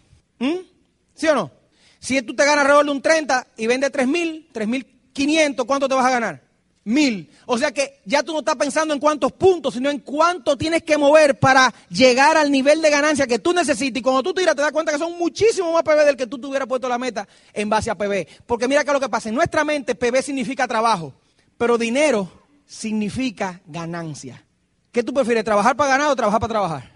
[0.43, 0.67] ¿Mm?
[1.15, 1.53] ¿Sí o no?
[2.01, 6.05] Si tú te ganas alrededor de un 30 y vendes 3.000, 3.500, ¿cuánto te vas
[6.05, 6.43] a ganar?
[6.83, 7.31] Mil.
[7.47, 10.83] O sea que ya tú no estás pensando en cuántos puntos, sino en cuánto tienes
[10.83, 14.01] que mover para llegar al nivel de ganancia que tú necesitas.
[14.01, 16.41] Y cuando tú tiras, te das cuenta que son muchísimo más PB del que tú
[16.41, 18.27] te hubieras puesto la meta en base a PB.
[18.45, 21.15] Porque mira que lo que pasa, en nuestra mente PB significa trabajo,
[21.57, 22.29] pero dinero
[22.67, 24.45] significa ganancia.
[24.91, 26.93] ¿Qué tú prefieres, trabajar para ganar o trabajar para trabajar?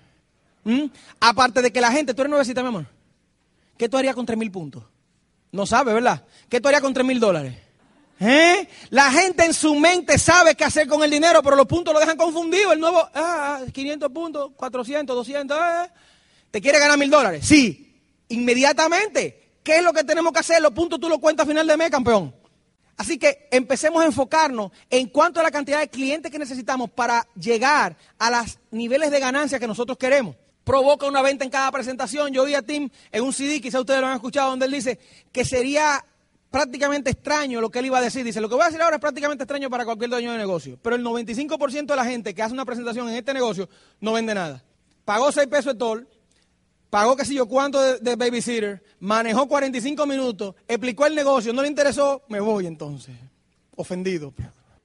[0.65, 0.87] ¿Mm?
[1.21, 2.96] Aparte de que la gente, tú eres nuevecita, mi amor.
[3.77, 4.85] ¿Qué tú harías con tres mil puntos?
[5.53, 6.25] No sabe, ¿verdad?
[6.49, 7.55] ¿Qué tú harías con tres mil dólares?
[8.19, 8.67] ¿Eh?
[8.91, 12.01] La gente en su mente sabe qué hacer con el dinero, pero los puntos lo
[12.01, 12.73] dejan confundido.
[12.73, 15.91] El nuevo, ah, 500 puntos, 400, 200, eh.
[16.51, 17.47] ¿te quiere ganar mil dólares?
[17.47, 19.43] Sí, inmediatamente.
[19.63, 20.63] ¿Qué es lo que tenemos que hacer?
[20.63, 22.35] Los puntos tú los cuentas a final de mes, campeón.
[22.97, 27.27] Así que empecemos a enfocarnos en cuanto a la cantidad de clientes que necesitamos para
[27.35, 30.37] llegar a los niveles de ganancia que nosotros queremos
[30.67, 32.33] provoca una venta en cada presentación.
[32.33, 34.99] Yo vi a Tim en un CD, quizá ustedes lo han escuchado, donde él dice
[35.31, 36.05] que sería
[36.51, 38.25] prácticamente extraño lo que él iba a decir.
[38.25, 40.77] Dice, lo que voy a decir ahora es prácticamente extraño para cualquier dueño de negocio.
[40.83, 43.69] Pero el 95% de la gente que hace una presentación en este negocio
[44.01, 44.65] no vende nada.
[45.05, 46.09] Pagó 6 pesos de toll,
[46.91, 51.63] pagó qué sé yo cuánto de, de, babysitter, manejó 45 minutos, explicó el negocio, no
[51.63, 53.15] le interesó, me voy entonces.
[53.77, 54.35] Ofendido.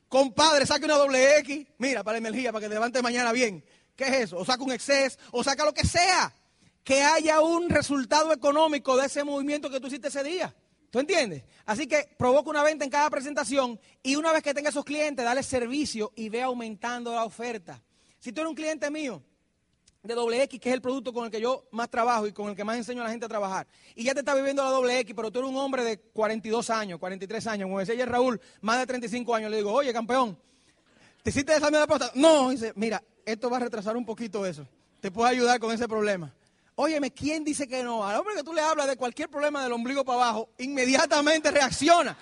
[0.08, 3.64] Compadre, saque una doble X, mira, para la energía, para que levante mañana bien.
[3.96, 4.38] ¿Qué es eso?
[4.38, 6.34] O saca un exceso, o saca lo que sea.
[6.84, 10.56] Que haya un resultado económico de ese movimiento que tú hiciste ese día.
[10.92, 11.46] ¿Tú entiendes?
[11.66, 15.24] Así que provoca una venta en cada presentación y una vez que tenga esos clientes,
[15.24, 17.82] dale servicio y ve aumentando la oferta.
[18.20, 19.24] Si tú eres un cliente mío
[20.04, 22.50] de doble X, que es el producto con el que yo más trabajo y con
[22.50, 24.70] el que más enseño a la gente a trabajar, y ya te está viviendo la
[24.70, 28.10] doble X, pero tú eres un hombre de 42 años, 43 años, como decía ayer
[28.10, 30.38] Raúl, más de 35 años, le digo, oye, campeón,
[31.24, 32.12] ¿te hiciste esa de apuesta?
[32.16, 34.68] No, dice, mira, esto va a retrasar un poquito eso.
[35.00, 36.34] Te puede ayudar con ese problema.
[36.76, 38.06] Óyeme, ¿quién dice que no?
[38.08, 42.16] Al hombre que tú le hablas de cualquier problema del ombligo para abajo, inmediatamente reacciona.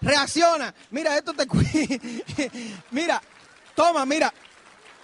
[0.00, 0.74] Reacciona.
[0.90, 1.46] Mira, esto te
[2.90, 3.20] Mira,
[3.74, 4.32] toma, mira.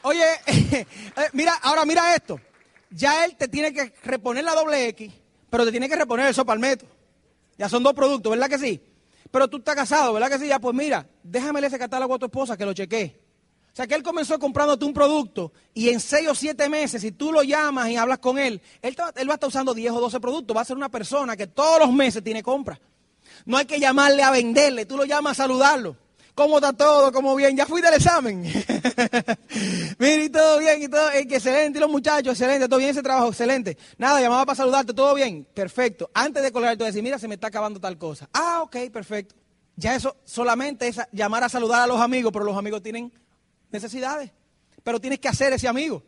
[0.02, 0.86] Oye, eh,
[1.32, 2.40] mira, ahora mira esto.
[2.90, 5.12] Ya él te tiene que reponer la doble X,
[5.50, 6.86] pero te tiene que reponer el sopalmeto.
[7.58, 8.80] Ya son dos productos, ¿verdad que sí?
[9.30, 10.48] Pero tú estás casado, ¿verdad que sí?
[10.48, 13.20] Ya, pues mira, déjame ese catálogo a tu esposa que lo chequee.
[13.72, 17.12] O sea, que él comenzó comprándote un producto y en seis o siete meses, si
[17.12, 20.00] tú lo llamas y hablas con él, él, él va a estar usando 10 o
[20.00, 20.56] 12 productos.
[20.56, 22.80] Va a ser una persona que todos los meses tiene compra.
[23.44, 25.96] No hay que llamarle a venderle, tú lo llamas a saludarlo.
[26.36, 27.10] ¿Cómo está todo?
[27.12, 27.56] ¿Cómo bien?
[27.56, 28.42] ¿Ya fui del examen?
[29.98, 33.28] Mira, y todo bien, y todo, excelente, y los muchachos, excelente, todo bien ese trabajo,
[33.28, 33.78] excelente.
[33.96, 36.10] Nada, llamaba para saludarte, todo bien, perfecto.
[36.12, 38.28] Antes de colgar, tú decir, mira, se me está acabando tal cosa.
[38.34, 39.34] Ah, ok, perfecto.
[39.76, 43.10] Ya eso solamente es llamar a saludar a los amigos, pero los amigos tienen
[43.70, 44.30] necesidades.
[44.82, 46.02] Pero tienes que hacer ese amigo.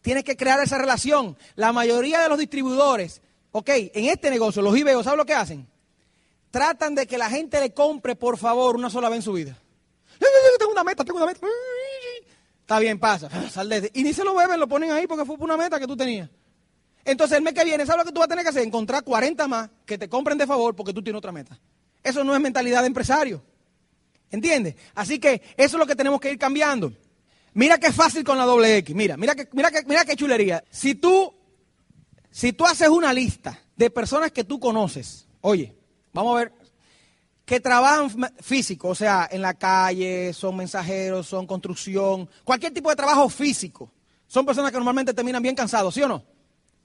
[0.00, 1.36] Tienes que crear esa relación.
[1.56, 3.20] La mayoría de los distribuidores,
[3.52, 5.68] ok, en este negocio, los IBEO, ¿sabes lo que hacen?
[6.50, 9.58] Tratan de que la gente le compre, por favor, una sola vez en su vida.
[10.58, 11.46] Tengo una meta, tengo una meta.
[12.60, 13.30] Está bien, pasa.
[13.50, 15.86] Sal de Y ni se lo beben, lo ponen ahí porque fue una meta que
[15.86, 16.28] tú tenías.
[17.04, 18.62] Entonces el mes que viene, ¿sabes lo que tú vas a tener que hacer?
[18.62, 21.58] Encontrar 40 más que te compren de favor porque tú tienes otra meta.
[22.02, 23.42] Eso no es mentalidad de empresario.
[24.30, 24.74] ¿Entiendes?
[24.94, 26.92] Así que eso es lo que tenemos que ir cambiando.
[27.54, 28.94] Mira qué fácil con la doble X.
[28.94, 30.62] Mira, mira que, mira que, mira qué chulería.
[30.70, 31.32] Si tú,
[32.30, 35.77] si tú haces una lista de personas que tú conoces, oye,
[36.12, 36.52] Vamos a ver,
[37.48, 38.10] que trabajan
[38.42, 43.90] físico, o sea, en la calle, son mensajeros, son construcción, cualquier tipo de trabajo físico.
[44.26, 46.22] Son personas que normalmente terminan bien cansados, ¿sí o no?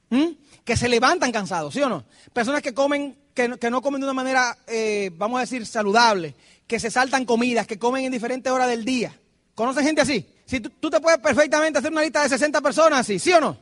[0.10, 0.28] ¿Mm?
[0.64, 2.06] Que se levantan cansados, ¿sí o no?
[2.32, 6.34] Personas que comen, que, no comen de una manera, eh, vamos a decir, saludable,
[6.66, 9.14] que se saltan comidas, que comen en diferentes horas del día.
[9.56, 10.26] ¿Conoces gente así?
[10.46, 13.42] Si tú, tú te puedes perfectamente hacer una lista de 60 personas así, ¿sí o
[13.42, 13.58] no?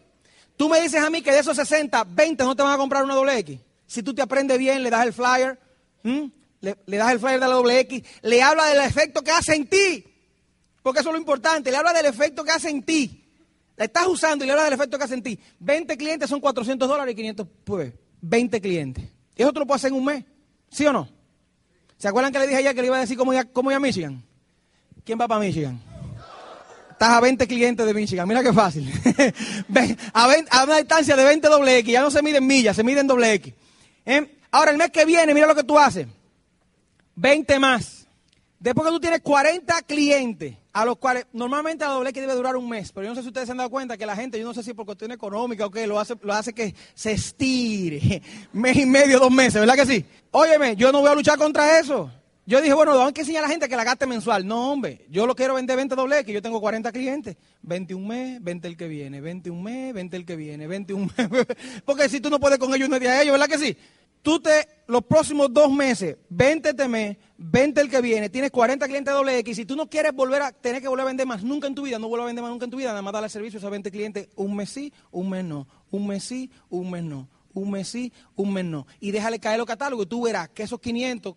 [0.55, 3.03] Tú me dices a mí que de esos 60, 20 no te van a comprar
[3.03, 3.59] una doble X.
[3.91, 5.59] Si tú te aprendes bien, le das el flyer,
[6.01, 9.67] le, das el flyer de la doble X, le habla del efecto que hace en
[9.67, 10.05] ti.
[10.81, 13.21] Porque eso es lo importante, le habla del efecto que hace en ti.
[13.75, 15.37] La estás usando y le habla del efecto que hace en ti.
[15.59, 19.03] 20 clientes son 400 dólares y 500, pues, 20 clientes.
[19.35, 20.23] Y eso tú lo puedes hacer en un mes,
[20.69, 21.09] ¿sí o no?
[21.97, 23.79] ¿Se acuerdan que le dije ayer que le iba a decir cómo ir, cómo a
[23.81, 24.23] Michigan?
[25.03, 25.81] ¿Quién va para Michigan?
[26.91, 28.89] Estás a 20 clientes de Michigan, mira qué fácil.
[30.13, 32.85] a, a, una distancia de 20 doble X, ya no se mide en millas, se
[32.85, 33.53] mide en doble X.
[34.05, 34.37] ¿Eh?
[34.51, 36.07] Ahora, el mes que viene, mira lo que tú haces.
[37.15, 38.07] 20 más.
[38.59, 42.55] Después que tú tienes 40 clientes, a los cuales normalmente la doble X debe durar
[42.55, 44.39] un mes, pero yo no sé si ustedes se han dado cuenta que la gente,
[44.39, 47.13] yo no sé si por cuestión económica o qué, lo hace, lo hace que se
[47.13, 48.21] estire.
[48.53, 50.05] Mes y medio, dos meses, ¿verdad que sí?
[50.29, 52.11] Óyeme, yo no voy a luchar contra eso.
[52.45, 54.45] Yo dije, bueno, hay que enseñar a la gente que la gaste mensual.
[54.47, 57.37] No, hombre, yo lo quiero vender 20 doble X, yo tengo 40 clientes.
[57.61, 61.29] 21 mes, 20 el que viene, 21 mes, 20 el que viene, 21 mes.
[61.85, 63.77] Porque si tú no puedes con ellos, no es de ellos, ¿verdad que sí?
[64.21, 68.87] tú te, los próximos dos meses, 20 este mes, 20 el que viene, tienes 40
[68.87, 71.43] clientes doble X, si tú no quieres volver a tener que volver a vender más
[71.43, 73.13] nunca en tu vida, no vuelvas a vender más nunca en tu vida, nada más
[73.13, 76.51] darle servicio a esos 20 clientes un mes sí, un mes no, un mes sí,
[76.69, 78.85] un mes no, un mes sí, un mes no.
[78.99, 81.35] Y déjale caer los catálogos y tú verás que esos 500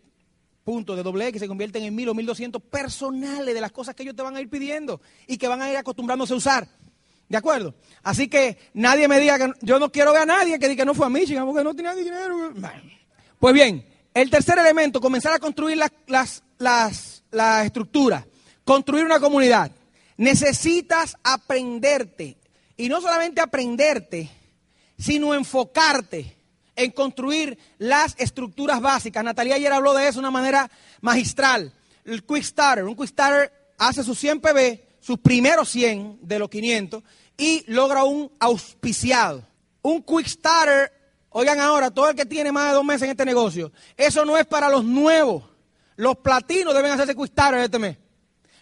[0.64, 4.02] puntos de doble X se convierten en 1000 o 1200 personales de las cosas que
[4.02, 6.68] ellos te van a ir pidiendo y que van a ir acostumbrándose a usar.
[7.28, 7.74] ¿De acuerdo?
[8.02, 10.86] Así que nadie me diga que yo no quiero ver a nadie que diga que
[10.86, 12.52] no fue a Michigan porque no tenía dinero.
[13.38, 18.26] Pues bien, el tercer elemento, comenzar a construir las, las, las, la estructura,
[18.64, 19.70] construir una comunidad.
[20.16, 22.36] Necesitas aprenderte.
[22.76, 24.30] Y no solamente aprenderte,
[24.98, 26.36] sino enfocarte
[26.76, 29.22] en construir las estructuras básicas.
[29.24, 30.70] Natalia ayer habló de eso de una manera
[31.00, 31.72] magistral.
[32.04, 32.84] El Quick Starter.
[32.84, 37.02] Un Quick Starter hace sus 100 PB sus primeros 100 de los 500
[37.36, 39.46] y logra un auspiciado.
[39.82, 40.90] Un quick starter,
[41.28, 44.38] oigan ahora, todo el que tiene más de dos meses en este negocio, eso no
[44.38, 45.44] es para los nuevos.
[45.96, 47.98] Los platinos deben hacerse quick starter este mes.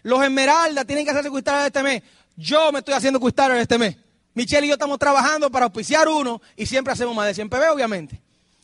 [0.03, 2.03] Los esmeraldas tienen que hacerse quick starter este mes.
[2.37, 3.97] Yo me estoy haciendo quick starter este mes.
[4.35, 7.73] Michelle y yo estamos trabajando para auspiciar uno y siempre hacemos más de 100 PB,
[7.73, 8.21] obviamente.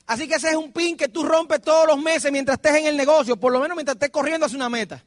[0.06, 2.86] Así que ese es un pin que tú rompes todos los meses mientras estés en
[2.86, 5.04] el negocio, por lo menos mientras estés corriendo hacia una meta.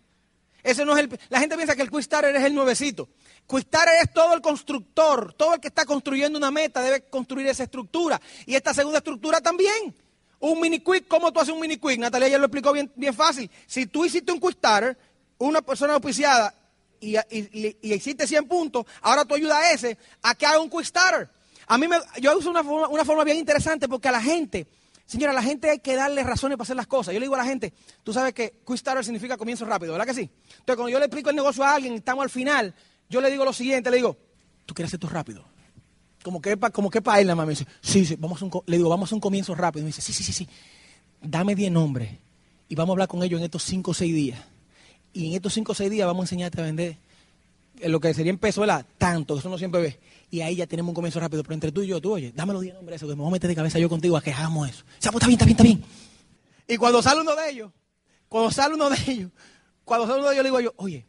[0.63, 3.09] Ese no es el, la gente piensa que el Quick Starter es el nuevecito.
[3.47, 7.47] Quick Starter es todo el constructor, todo el que está construyendo una meta debe construir
[7.47, 8.21] esa estructura.
[8.45, 9.95] Y esta segunda estructura también.
[10.39, 11.99] Un mini quick, ¿cómo tú haces un mini quick?
[11.99, 13.49] Natalia ya lo explicó bien, bien fácil.
[13.65, 14.97] Si tú hiciste un quick starter,
[15.39, 16.53] una persona auspiciada,
[17.01, 20.69] y, y, y, hiciste 100 puntos, ahora tú ayudas a ese a que haga un
[20.69, 21.29] quick starter.
[21.67, 24.67] A mí me, yo uso una forma, una forma bien interesante porque a la gente
[25.11, 27.13] Señora, a la gente hay que darle razones para hacer las cosas.
[27.13, 30.07] Yo le digo a la gente, tú sabes que quick starter significa comienzo rápido, ¿verdad
[30.07, 30.21] que sí?
[30.21, 32.73] Entonces, cuando yo le explico el negocio a alguien, estamos al final,
[33.09, 34.15] yo le digo lo siguiente, le digo,
[34.65, 35.43] ¿tú quieres hacer esto rápido?
[36.23, 38.51] Como que, como que para él nada más me dice, sí, sí, vamos a un,
[38.65, 39.83] le digo, vamos a un comienzo rápido.
[39.83, 40.47] me dice, sí, sí, sí, sí,
[41.21, 42.09] dame 10 nombres
[42.69, 44.39] y vamos a hablar con ellos en estos 5 o 6 días.
[45.13, 46.97] Y en estos 5 o 6 días vamos a enseñarte a vender
[47.83, 48.85] lo que sería en peso, ¿verdad?
[48.97, 49.99] Tanto, eso no siempre ve.
[50.29, 51.43] Y ahí ya tenemos un comienzo rápido.
[51.43, 53.29] Pero entre tú y yo, tú, oye, dame los 10 nombres, eso, que me voy
[53.29, 54.83] a meter de cabeza yo contigo a que hagamos eso.
[54.83, 55.83] O pues está bien, está bien, está bien.
[56.67, 57.71] Y cuando sale uno de ellos,
[58.29, 59.31] Cuando sale uno de ellos,
[59.83, 61.05] cuando sale uno de ellos, le digo yo, oye,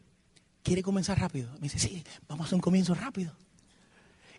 [0.64, 1.53] ¿quiere comenzar rápido?
[1.55, 3.32] Me dice, sí, vamos a hacer un comienzo rápido.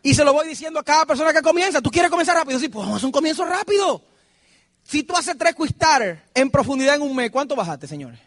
[0.01, 1.82] Y se lo voy diciendo a cada persona que comienza.
[1.82, 2.59] ¿Tú quieres comenzar rápido?
[2.59, 4.03] Sí, pues vamos a hacer un comienzo rápido.
[4.84, 5.78] Si tú haces tres quick
[6.34, 8.20] en profundidad en un mes, ¿cuánto bajaste, señores?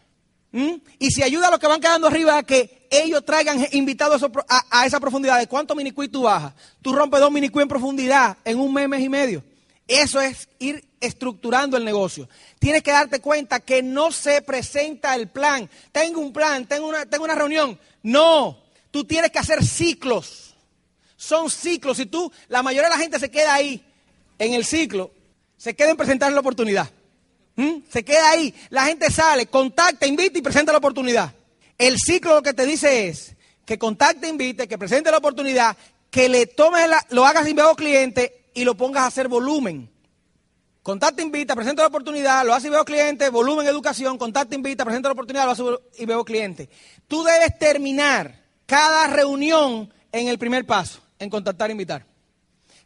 [0.51, 0.75] ¿Mm?
[0.99, 4.85] Y si ayuda a los que van quedando arriba a que ellos traigan invitados a,
[4.85, 6.53] esa profundidad, ¿de cuántos mini tú bajas?
[6.81, 9.43] Tú rompes dos mini en profundidad en un mes, mes y medio.
[9.87, 12.27] Eso es ir estructurando el negocio.
[12.59, 15.69] Tienes que darte cuenta que no se presenta el plan.
[15.91, 17.79] Tengo un plan, tengo una, reunión.
[18.03, 20.55] No, tú tienes que hacer ciclos.
[21.15, 21.97] Son ciclos.
[21.97, 23.83] Si tú, la mayoría de la gente se queda ahí
[24.39, 25.11] en el ciclo,
[25.55, 26.89] se queda en presentar la oportunidad.
[27.57, 27.81] ¿Mm?
[27.91, 28.53] Se queda ahí.
[28.69, 31.33] La gente sale, contacta, invita y presenta la oportunidad.
[31.77, 33.35] El ciclo lo que te dice es
[33.65, 35.75] que contacte, invite, que presente la oportunidad,
[36.09, 39.89] que le tomes, la, lo hagas veo cliente y lo pongas a hacer volumen.
[40.83, 45.09] Contacta, invita, presenta la oportunidad, lo hace y veo cliente, volumen, educación, contacta, invita, presenta
[45.09, 45.63] la oportunidad, lo hace
[45.97, 46.69] y veo cliente.
[47.07, 52.05] Tú debes terminar cada reunión en el primer paso, en contactar, invitar.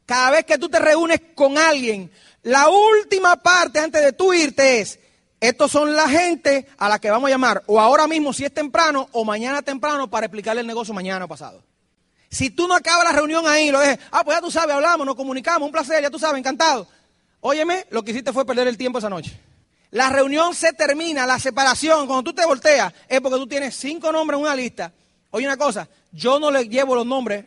[0.05, 2.11] Cada vez que tú te reúnes con alguien,
[2.43, 4.99] la última parte antes de tú irte es,
[5.39, 8.53] estos son la gente a la que vamos a llamar, o ahora mismo si es
[8.53, 11.63] temprano, o mañana temprano para explicarle el negocio mañana o pasado.
[12.29, 15.05] Si tú no acabas la reunión ahí, lo dejes, ah, pues ya tú sabes, hablamos,
[15.05, 16.87] nos comunicamos, un placer, ya tú sabes, encantado.
[17.41, 19.37] Óyeme, lo que hiciste fue perder el tiempo esa noche.
[19.89, 24.11] La reunión se termina, la separación, cuando tú te volteas, es porque tú tienes cinco
[24.11, 24.93] nombres en una lista.
[25.31, 27.45] Oye, una cosa, yo no le llevo los nombres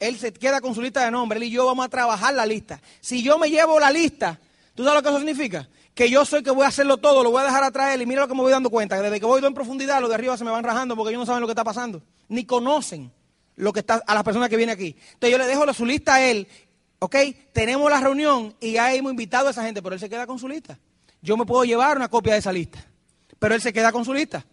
[0.00, 2.46] él se queda con su lista de nombres, él y yo vamos a trabajar la
[2.46, 2.80] lista.
[3.00, 4.38] Si yo me llevo la lista,
[4.74, 5.68] ¿tú sabes lo que eso significa?
[5.94, 8.20] Que yo soy que voy a hacerlo todo, lo voy a dejar atrás y mira
[8.20, 10.36] lo que me voy dando cuenta, que desde que voy en profundidad, los de arriba
[10.36, 13.12] se me van rajando porque ellos no saben lo que está pasando, ni conocen
[13.56, 14.94] lo que está a las personas que vienen aquí.
[15.14, 16.46] Entonces yo le dejo su lista a él,
[17.00, 17.16] ¿ok?
[17.52, 20.38] Tenemos la reunión y ya hemos invitado a esa gente, pero él se queda con
[20.38, 20.78] su lista.
[21.20, 22.84] Yo me puedo llevar una copia de esa lista,
[23.40, 24.46] pero él se queda con su lista.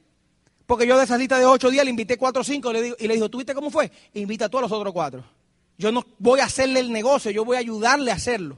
[0.66, 3.14] Porque yo de esa lista de ocho días le invité cuatro o cinco y le
[3.14, 3.92] digo, ¿tú viste cómo fue?
[4.16, 5.24] Invita a todos los otros cuatro.
[5.78, 8.58] Yo no voy a hacerle el negocio, yo voy a ayudarle a hacerlo.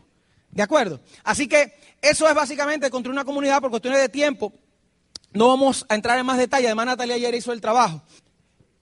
[0.52, 1.02] ¿De acuerdo?
[1.24, 4.54] Así que eso es básicamente construir una comunidad por cuestiones de tiempo.
[5.34, 8.02] No vamos a entrar en más detalle, además Natalia ayer hizo el trabajo.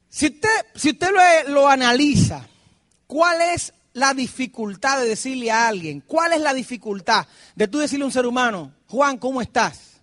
[0.09, 2.47] Si usted, si usted lo, lo analiza,
[3.07, 6.01] ¿cuál es la dificultad de decirle a alguien?
[6.01, 10.01] ¿Cuál es la dificultad de tú decirle a un ser humano, Juan, ¿cómo estás?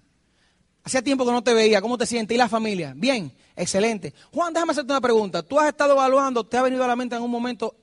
[0.84, 2.34] Hacía tiempo que no te veía, ¿cómo te sientes?
[2.34, 2.92] ¿Y la familia?
[2.96, 4.12] Bien, excelente.
[4.32, 5.42] Juan, déjame hacerte una pregunta.
[5.42, 7.76] ¿Tú has estado evaluando, te ha venido a la mente en un momento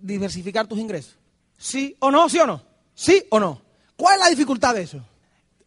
[0.00, 1.16] diversificar tus ingresos?
[1.58, 2.28] ¿Sí o no?
[2.28, 2.62] ¿Sí o no?
[2.94, 3.60] ¿Sí o no?
[3.96, 5.00] ¿Cuál es la dificultad de eso?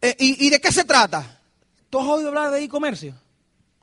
[0.00, 1.40] Eh, y, de qué se trata?
[1.88, 3.14] ¿Tú has oído hablar de e-comercio?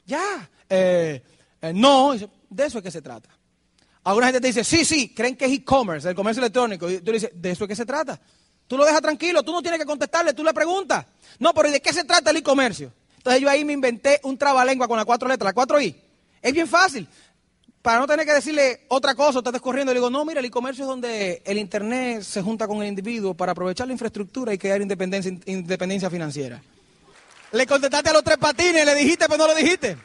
[0.05, 0.49] Ya.
[0.69, 1.23] Eh,
[1.61, 3.29] eh, no, de eso es que se trata.
[4.03, 6.89] Alguna gente te dice, sí, sí, creen que es e-commerce, el comercio electrónico.
[6.89, 8.19] Y tú le dices, ¿de eso es que se trata?
[8.67, 11.05] Tú lo dejas tranquilo, tú no tienes que contestarle, tú le preguntas.
[11.39, 12.93] No, pero ¿y de qué se trata el e-comercio?
[13.17, 15.95] Entonces yo ahí me inventé un trabalengua con las cuatro letras, las cuatro I.
[16.41, 17.07] Es bien fácil
[17.81, 20.83] para no tener que decirle otra cosa, estás descorriendo, le digo, no, mira, el e-commercio
[20.83, 24.81] es donde el Internet se junta con el individuo para aprovechar la infraestructura y crear
[24.81, 26.61] independencia, financiera.
[27.51, 29.97] Le contestaste a los tres patines, le dijiste, pero no lo dijiste.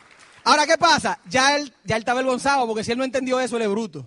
[0.45, 1.19] Ahora, ¿qué pasa?
[1.29, 4.07] Ya él, ya él está avergonzado porque si él no entendió eso, él es bruto.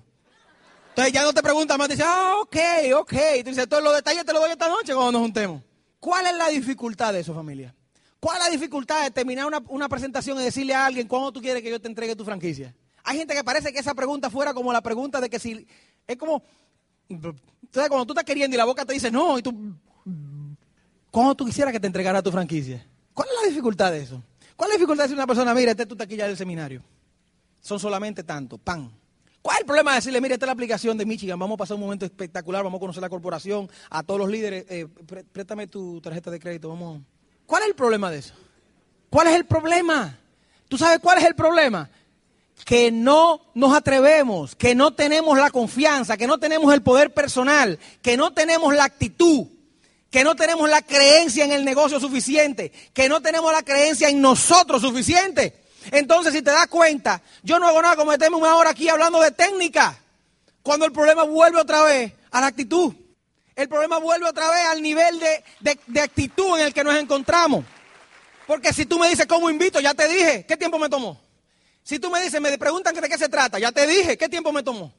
[0.89, 2.57] Entonces ya no te pregunta más, dice, ah, ok,
[2.95, 3.13] ok.
[3.38, 5.61] Y tú dices, todos los detalles te los doy esta noche cuando nos juntemos.
[5.99, 7.76] ¿Cuál es la dificultad de eso, familia?
[8.20, 11.39] ¿Cuál es la dificultad de terminar una, una presentación y decirle a alguien cuándo tú
[11.39, 12.74] quieres que yo te entregue tu franquicia?
[13.03, 15.67] Hay gente que parece que esa pregunta fuera como la pregunta de que si.
[16.07, 16.43] Es como.
[17.07, 19.75] Entonces, cuando tú estás queriendo y la boca te dice no, y tú.
[21.11, 22.85] ¿Cómo tú quisieras que te entregara tu franquicia?
[23.13, 24.23] ¿Cuál es la dificultad de eso?
[24.55, 26.37] ¿Cuál es la dificultad de decir a una persona, mira, este es tu taquilla del
[26.37, 26.83] seminario?
[27.61, 28.91] Son solamente tanto, pan.
[29.41, 31.57] ¿Cuál es el problema de decirle, mira, esta es la aplicación de Michigan, vamos a
[31.57, 34.87] pasar un momento espectacular, vamos a conocer la corporación, a todos los líderes, eh,
[35.31, 37.01] préstame tu tarjeta de crédito, vamos.
[37.45, 38.33] ¿Cuál es el problema de eso?
[39.09, 40.19] ¿Cuál es el problema?
[40.67, 41.89] ¿Tú sabes cuál es el problema?
[42.66, 47.80] Que no nos atrevemos, que no tenemos la confianza, que no tenemos el poder personal,
[48.01, 49.47] que no tenemos la actitud,
[50.12, 54.22] que no tenemos la creencia en el negocio suficiente, que no tenemos la creencia en
[54.22, 55.64] nosotros suficiente.
[55.91, 59.22] Entonces, si te das cuenta, yo no hago nada como meterme una hora aquí hablando
[59.22, 59.97] de técnica,
[60.62, 62.93] cuando el problema vuelve otra vez a la actitud.
[63.55, 67.66] El problema vuelve otra vez al nivel de, de actitud en el que nos encontramos.
[68.47, 71.28] Porque si tú me dices cómo invito, ya te dije, ¿qué tiempo me tomó?
[71.89, 74.51] Si tú me dices, me preguntan de qué se trata, ya te dije, ¿qué tiempo
[74.51, 74.93] me tomó?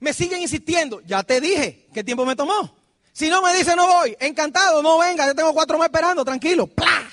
[0.00, 2.76] Me siguen insistiendo, ya te dije, ¿qué tiempo me tomó?
[3.10, 6.66] Si no me dice no voy, encantado, no venga, ya tengo cuatro meses esperando, tranquilo.
[6.66, 7.10] ¡Pla!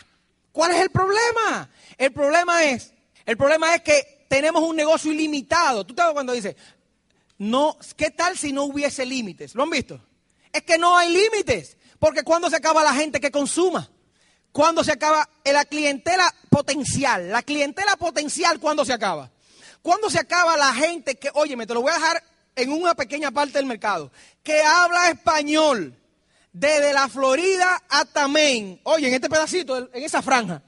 [0.52, 1.70] ¿Cuál es el problema?
[1.98, 2.92] El problema es,
[3.26, 5.86] el problema es que tenemos un negocio ilimitado.
[5.86, 6.58] Tú te das cuando dices,
[7.38, 9.56] no, ¿qué tal si no hubiese límites?
[9.56, 10.02] ¿Lo han visto?
[10.52, 13.90] Es que no hay límites, porque cuando se acaba la gente que consuma,
[14.58, 19.30] cuando se acaba la clientela potencial, la clientela potencial, ¿cuándo se acaba?
[19.84, 22.24] ¿Cuándo se acaba la gente que, oye, me te lo voy a dejar
[22.56, 25.96] en una pequeña parte del mercado, que habla español
[26.52, 30.64] desde la Florida hasta Maine, oye, en este pedacito, en esa franja,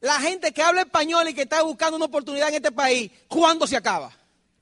[0.00, 3.66] la gente que habla español y que está buscando una oportunidad en este país, ¿cuándo
[3.66, 4.10] se acaba?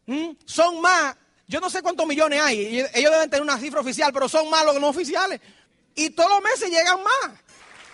[0.07, 0.31] ¿Mm?
[0.45, 1.15] Son más,
[1.47, 4.65] yo no sé cuántos millones hay, ellos deben tener una cifra oficial, pero son más
[4.65, 5.41] los no oficiales.
[5.95, 7.42] Y todos los meses llegan más.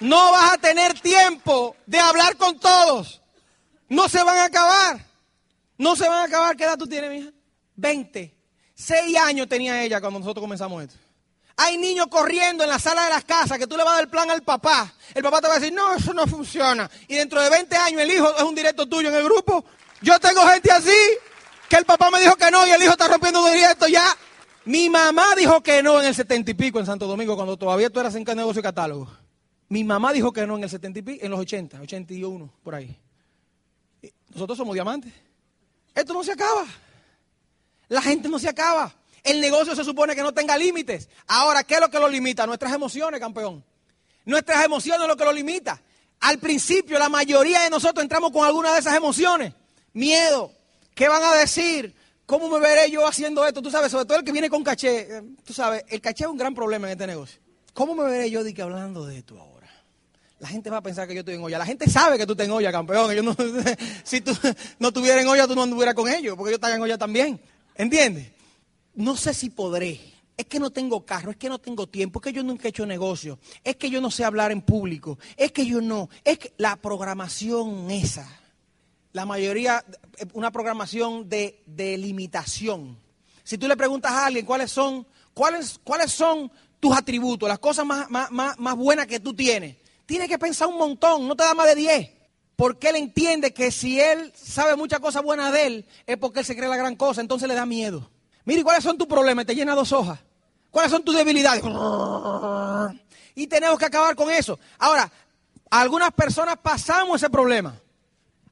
[0.00, 3.20] No vas a tener tiempo de hablar con todos.
[3.88, 5.04] No se van a acabar.
[5.76, 6.56] No se van a acabar.
[6.56, 7.30] ¿Qué edad tú tienes, mija?
[7.76, 8.34] 20.
[8.74, 10.96] Seis años tenía ella cuando nosotros comenzamos esto.
[11.56, 14.04] Hay niños corriendo en la sala de las casas que tú le vas a dar
[14.04, 14.92] el plan al papá.
[15.12, 16.88] El papá te va a decir, no, eso no funciona.
[17.08, 19.64] Y dentro de 20 años el hijo es un directo tuyo en el grupo.
[20.00, 20.96] Yo tengo gente así
[21.68, 24.16] que el papá me dijo que no y el hijo está rompiendo un directo ya.
[24.66, 27.90] Mi mamá dijo que no en el setenta y pico en Santo Domingo cuando todavía
[27.90, 29.10] tú eras en negocio y catálogo.
[29.68, 32.74] Mi mamá dijo que no en el setenta y pico, en los 80, 81, por
[32.74, 32.96] ahí.
[34.30, 35.12] Nosotros somos diamantes.
[35.94, 36.66] Esto no se acaba.
[37.88, 38.94] La gente no se acaba.
[39.22, 41.08] El negocio se supone que no tenga límites.
[41.26, 42.46] Ahora, ¿qué es lo que lo limita?
[42.46, 43.64] Nuestras emociones, campeón.
[44.24, 45.80] Nuestras emociones es lo que lo limita.
[46.20, 49.52] Al principio, la mayoría de nosotros entramos con alguna de esas emociones.
[49.92, 50.52] Miedo.
[50.94, 51.94] ¿Qué van a decir?
[52.26, 53.62] ¿Cómo me veré yo haciendo esto?
[53.62, 55.16] Tú sabes, sobre todo el que viene con caché.
[55.16, 57.40] Eh, tú sabes, el caché es un gran problema en este negocio.
[57.72, 59.57] ¿Cómo me veré yo de que hablando de esto ahora?
[60.38, 61.58] La gente va a pensar que yo estoy en olla.
[61.58, 63.10] La gente sabe que tú estás en olla, campeón.
[64.04, 64.32] si tú
[64.78, 67.40] no estuvieras en olla, tú no anduvieras con ellos, porque yo estaba en olla también.
[67.74, 68.30] ¿Entiendes?
[68.94, 70.00] No sé si podré.
[70.36, 72.70] Es que no tengo carro, es que no tengo tiempo, es que yo nunca he
[72.70, 76.38] hecho negocio, es que yo no sé hablar en público, es que yo no, es
[76.38, 78.24] que la programación esa,
[79.12, 79.84] la mayoría,
[80.34, 81.64] una programación de,
[81.98, 82.96] limitación.
[83.42, 87.84] Si tú le preguntas a alguien cuáles son, cuáles, cuáles son tus atributos, las cosas
[87.84, 89.74] más, más, más buenas que tú tienes,
[90.08, 92.10] tiene que pensar un montón, no te da más de 10.
[92.56, 96.46] Porque él entiende que si él sabe muchas cosas buenas de él, es porque él
[96.46, 98.10] se cree la gran cosa, entonces le da miedo.
[98.46, 99.44] Mire, ¿cuáles son tus problemas?
[99.44, 100.18] Te llena dos hojas.
[100.70, 101.62] ¿Cuáles son tus debilidades?
[103.34, 104.58] Y tenemos que acabar con eso.
[104.78, 105.12] Ahora,
[105.68, 107.78] algunas personas pasamos ese problema.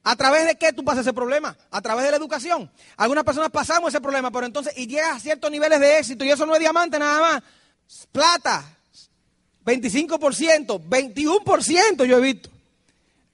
[0.03, 1.57] ¿A través de qué tú pasas ese problema?
[1.71, 2.71] A través de la educación.
[2.97, 6.29] Algunas personas pasamos ese problema, pero entonces, y llegas a ciertos niveles de éxito, y
[6.29, 7.43] eso no es diamante nada más.
[8.11, 8.76] Plata,
[9.67, 12.49] 25%, 21% yo he visto.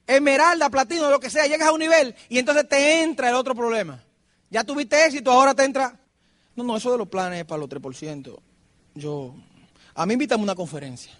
[0.07, 3.53] Esmeralda, platino, lo que sea, llegas a un nivel y entonces te entra el otro
[3.53, 4.03] problema.
[4.49, 5.95] Ya tuviste éxito, ahora te entra.
[6.55, 8.35] No, no, eso de los planes es para los 3%.
[8.95, 9.35] Yo,
[9.93, 11.13] a mí invítame a una conferencia.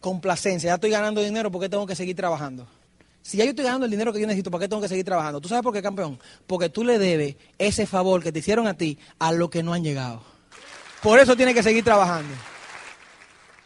[0.00, 2.66] Complacencia, ya estoy ganando dinero, ¿por qué tengo que seguir trabajando?
[3.22, 5.04] Si ya yo estoy ganando el dinero que yo necesito, ¿por qué tengo que seguir
[5.04, 5.40] trabajando?
[5.40, 6.18] ¿Tú sabes por qué, campeón?
[6.46, 9.74] Porque tú le debes ese favor que te hicieron a ti a los que no
[9.74, 10.22] han llegado.
[11.02, 12.32] Por eso tienes que seguir trabajando.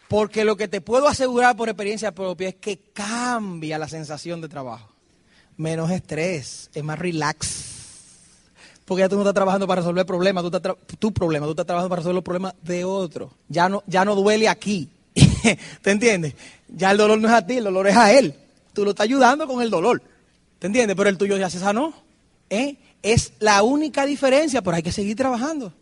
[0.07, 4.49] Porque lo que te puedo asegurar por experiencia propia es que cambia la sensación de
[4.49, 4.89] trabajo.
[5.57, 7.75] Menos estrés, es más relax.
[8.85, 11.65] Porque ya tú no estás trabajando para resolver problemas, tú estás tu problema, tú estás
[11.65, 13.31] trabajando para resolver los problemas de otro.
[13.49, 14.89] Ya no, ya no duele aquí.
[15.81, 16.35] ¿Te entiendes?
[16.67, 18.35] Ya el dolor no es a ti, el dolor es a él.
[18.73, 20.03] Tú lo estás ayudando con el dolor.
[20.59, 20.95] ¿Te entiendes?
[20.95, 21.93] Pero el tuyo ya se sanó.
[22.49, 22.77] ¿Eh?
[23.01, 25.73] Es la única diferencia, pero hay que seguir trabajando.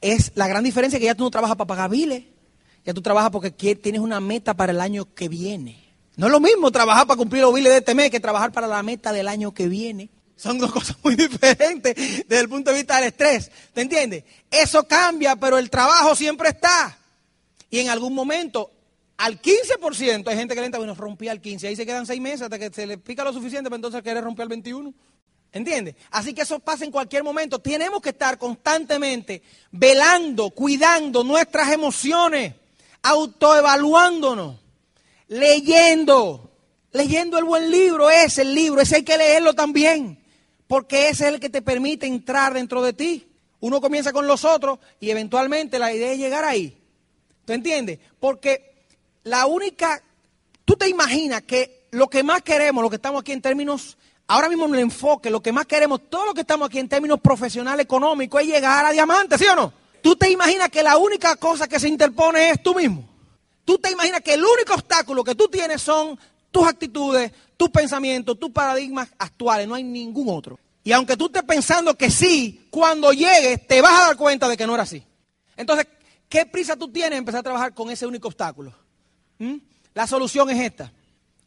[0.00, 2.24] Es la gran diferencia que ya tú no trabajas para pagar biles.
[2.84, 5.82] Ya tú trabajas porque tienes una meta para el año que viene.
[6.16, 8.66] No es lo mismo trabajar para cumplir los biles de este mes que trabajar para
[8.66, 10.10] la meta del año que viene.
[10.36, 13.50] Son dos cosas muy diferentes desde el punto de vista del estrés.
[13.72, 14.24] ¿Te entiendes?
[14.50, 16.98] Eso cambia, pero el trabajo siempre está.
[17.70, 18.70] Y en algún momento,
[19.16, 22.20] al 15%, hay gente que le entra, bueno, rompí al 15, ahí se quedan seis
[22.20, 24.92] meses hasta que se le pica lo suficiente para entonces querer romper al 21.
[25.52, 25.94] ¿Entiendes?
[26.10, 27.58] Así que eso pasa en cualquier momento.
[27.58, 32.54] Tenemos que estar constantemente velando, cuidando nuestras emociones
[33.02, 34.56] autoevaluándonos,
[35.28, 36.50] leyendo,
[36.92, 40.22] leyendo el buen libro, es el libro, ese hay que leerlo también,
[40.66, 43.28] porque ese es el que te permite entrar dentro de ti.
[43.60, 46.76] Uno comienza con los otros y eventualmente la idea es llegar ahí.
[47.44, 47.98] ¿Tú entiendes?
[48.18, 48.86] Porque
[49.24, 50.02] la única,
[50.64, 53.96] tú te imaginas que lo que más queremos, lo que estamos aquí en términos,
[54.26, 56.88] ahora mismo en el enfoque, lo que más queremos, todo lo que estamos aquí en
[56.88, 59.72] términos profesional, económico, es llegar a diamante, ¿sí o no?
[60.02, 63.08] ¿Tú te imaginas que la única cosa que se interpone es tú mismo?
[63.64, 66.18] ¿Tú te imaginas que el único obstáculo que tú tienes son
[66.50, 69.68] tus actitudes, tus pensamientos, tus paradigmas actuales?
[69.68, 70.58] No hay ningún otro.
[70.82, 74.56] Y aunque tú estés pensando que sí, cuando llegues te vas a dar cuenta de
[74.56, 75.04] que no era así.
[75.56, 75.86] Entonces,
[76.28, 78.74] ¿qué prisa tú tienes en empezar a trabajar con ese único obstáculo?
[79.38, 79.58] ¿Mm?
[79.94, 80.92] La solución es esta.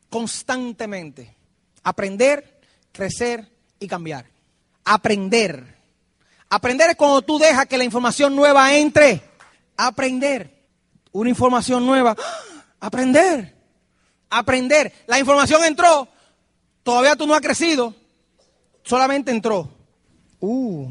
[0.10, 1.36] Constantemente.
[1.84, 2.62] Aprender,
[2.94, 4.26] crecer y cambiar.
[4.86, 5.75] Aprender.
[6.50, 9.22] Aprender es cuando tú dejas que la información nueva entre.
[9.78, 10.68] Aprender.
[11.12, 12.16] Una información nueva.
[12.80, 13.56] Aprender.
[14.30, 14.94] Aprender.
[15.08, 16.08] La información entró.
[16.86, 17.96] Todavía tú no has crecido,
[18.84, 19.72] solamente entró.
[20.40, 20.88] Uh,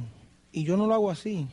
[0.51, 1.47] y yo no lo hago así.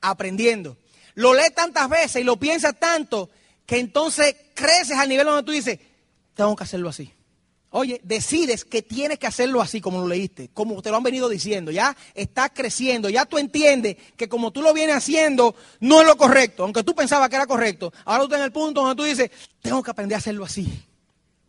[0.00, 0.76] Aprendiendo.
[1.14, 3.28] Lo lees tantas veces y lo piensas tanto
[3.66, 5.80] que entonces creces al nivel donde tú dices,
[6.34, 7.12] tengo que hacerlo así.
[7.78, 11.28] Oye, decides que tienes que hacerlo así como lo leíste, como te lo han venido
[11.28, 11.70] diciendo.
[11.70, 16.16] Ya estás creciendo, ya tú entiendes que como tú lo vienes haciendo, no es lo
[16.16, 16.62] correcto.
[16.62, 19.30] Aunque tú pensabas que era correcto, ahora tú estás en el punto donde tú dices,
[19.60, 20.66] tengo que aprender a hacerlo así.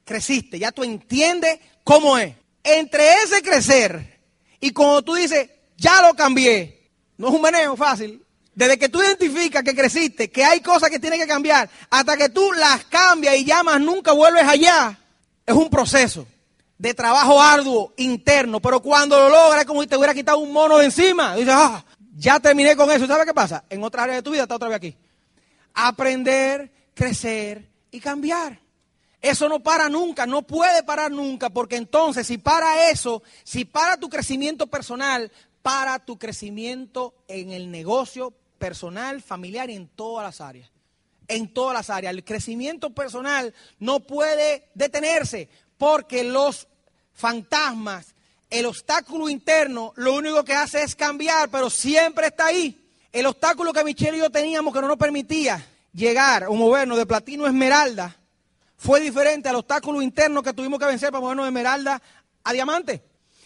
[0.03, 2.35] Creciste, ya tú entiendes cómo es.
[2.61, 4.19] Entre ese crecer
[4.59, 8.21] y cuando tú dices, ya lo cambié, no es un manejo fácil.
[8.53, 12.27] Desde que tú identificas que creciste, que hay cosas que tienes que cambiar, hasta que
[12.27, 14.99] tú las cambias y llamas, nunca vuelves allá,
[15.47, 16.27] es un proceso
[16.77, 18.59] de trabajo arduo, interno.
[18.59, 21.35] Pero cuando lo logras, es como si te hubiera quitado un mono de encima.
[21.35, 21.83] dices, ah,
[22.15, 23.07] ya terminé con eso.
[23.07, 23.63] ¿Sabes qué pasa?
[23.69, 24.95] En otra área de tu vida está otra vez aquí.
[25.73, 28.59] Aprender, crecer y cambiar.
[29.21, 33.97] Eso no para nunca, no puede parar nunca, porque entonces si para eso, si para
[33.97, 35.31] tu crecimiento personal,
[35.63, 40.69] para tu crecimiento en el negocio personal, familiar y en todas las áreas.
[41.27, 42.13] En todas las áreas.
[42.13, 46.67] El crecimiento personal no puede detenerse porque los
[47.13, 48.15] fantasmas,
[48.49, 52.87] el obstáculo interno, lo único que hace es cambiar, pero siempre está ahí.
[53.11, 57.05] El obstáculo que Michelle y yo teníamos que no nos permitía llegar o movernos de
[57.05, 58.15] platino a esmeralda
[58.77, 62.01] fue diferente al obstáculo interno que tuvimos que vencer para movernos de esmeralda
[62.43, 63.03] a diamante.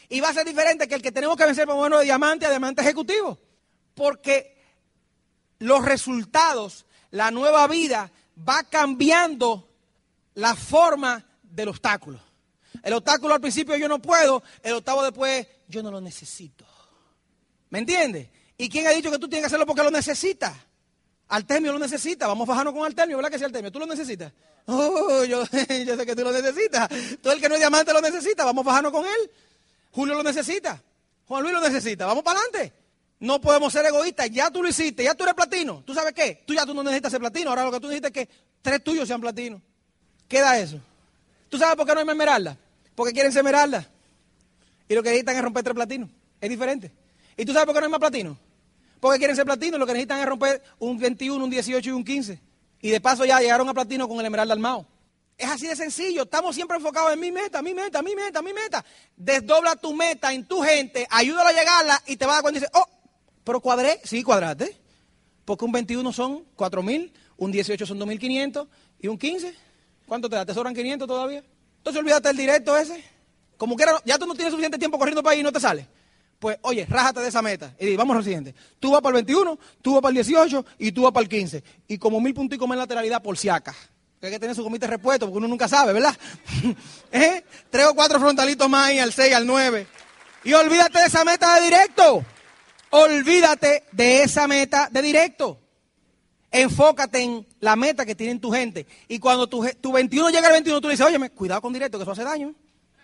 [0.10, 2.46] Y va a ser diferente que el que tenemos que vencer para movernos de diamante
[2.46, 3.40] a diamante ejecutivo.
[3.96, 4.62] Porque
[5.60, 8.12] los resultados, la nueva vida,
[8.48, 9.68] va cambiando
[10.36, 12.20] la forma del obstáculo.
[12.84, 16.66] El obstáculo al principio yo no puedo, el octavo después yo no lo necesito.
[17.70, 18.30] ¿Me entiendes?
[18.58, 20.54] ¿Y quién ha dicho que tú tienes que hacerlo porque lo necesitas?
[21.28, 23.72] Artemio lo necesita, vamos a bajarnos con Artemio, ¿verdad que sí, Artemio?
[23.72, 24.34] ¿Tú lo necesitas?
[24.66, 25.44] Oh, yo,
[25.86, 26.90] yo, sé que tú lo necesitas.
[27.22, 29.32] Todo el que no es diamante lo necesita, vamos a bajarnos con él.
[29.92, 30.82] Julio lo necesita,
[31.28, 32.81] Juan Luis lo necesita, vamos para adelante.
[33.22, 34.32] No podemos ser egoístas.
[34.32, 35.84] Ya tú lo hiciste, ya tú eres platino.
[35.86, 36.44] ¿Tú sabes qué?
[36.44, 37.52] Tú ya tú no necesitas ser platino.
[37.52, 39.62] Ahora lo que tú necesitas es que tres tuyos sean platino.
[40.28, 40.80] Queda eso.
[41.48, 42.58] ¿Tú sabes por qué no hay esmeralda?
[42.96, 43.88] Porque quieren ser esmeralda.
[44.88, 46.10] Y lo que necesitan es romper tres platinos.
[46.42, 46.92] Es diferente.
[47.38, 48.36] ¿Y tú sabes por qué no hay más platino?
[49.00, 49.78] Porque quieren ser platino.
[49.78, 52.40] Lo que necesitan es romper un 21, un 18 y un 15.
[52.82, 54.88] Y de paso ya llegaron a platino con el esmeralda armado.
[55.38, 56.24] Es así de sencillo.
[56.24, 58.84] Estamos siempre enfocados en mi meta, mi meta, mi meta, mi meta.
[59.16, 62.58] Desdobla tu meta en tu gente, ayúdalo a llegarla y te vas a dar cuenta
[62.58, 63.01] y dices, oh,
[63.44, 64.78] pero cuadré, sí, cuadrate.
[65.46, 68.68] Porque un 21 son 4.000, un 18 son 2.500
[69.00, 69.56] y un 15,
[70.08, 70.46] ¿cuánto te da?
[70.46, 71.44] ¿Te sobran 500 todavía?
[71.78, 73.04] Entonces olvídate del directo ese.
[73.58, 75.88] Como quiera, ya tú no tienes suficiente tiempo corriendo para ahí y no te sale.
[76.40, 77.76] Pues, oye, rájate de esa meta.
[77.80, 78.56] Y di, vamos al siguiente.
[78.80, 81.30] Tú vas para el 21, tú vas para el 18 y tú vas para el
[81.30, 81.64] 15.
[81.88, 83.76] Y como mil punticos más en lateralidad por si acá.
[84.20, 86.16] Que hay que tener su comité repuesto porque uno nunca sabe, ¿verdad?
[87.12, 87.44] ¿Eh?
[87.70, 89.88] Tres o cuatro frontalitos más ahí al 6, al 9.
[90.44, 92.26] Y olvídate de esa meta de directo.
[92.92, 95.60] Olvídate de esa meta de directo.
[96.52, 98.86] Enfócate en la meta que tienen tu gente.
[99.08, 101.98] Y cuando tu, tu 21 llega al 21, tú le dices, oye, cuidado con directo,
[101.98, 102.54] que eso hace daño.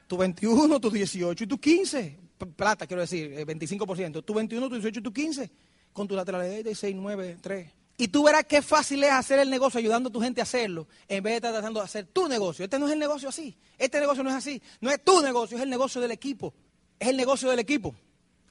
[0.07, 2.19] Tu 21, tu 18 y tu 15.
[2.55, 4.17] Plata, quiero decir, 25%.
[4.17, 5.51] Eh, tu 21, tu 18 y tu 15.
[5.93, 7.71] Con tu lateralidad de 6, 9, 3.
[7.99, 10.88] Y tú verás qué fácil es hacer el negocio ayudando a tu gente a hacerlo,
[11.07, 12.63] en vez de estar tratando de hacer tu negocio.
[12.63, 13.57] Este no es el negocio así.
[13.77, 14.61] Este negocio no es así.
[14.81, 16.53] No es tu negocio, es el negocio del equipo.
[16.99, 17.95] Es el negocio del equipo.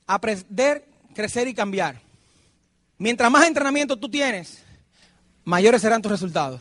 [0.07, 2.01] Aprender crecer y cambiar.
[2.99, 4.63] Mientras más entrenamiento tú tienes,
[5.45, 6.61] mayores serán tus resultados.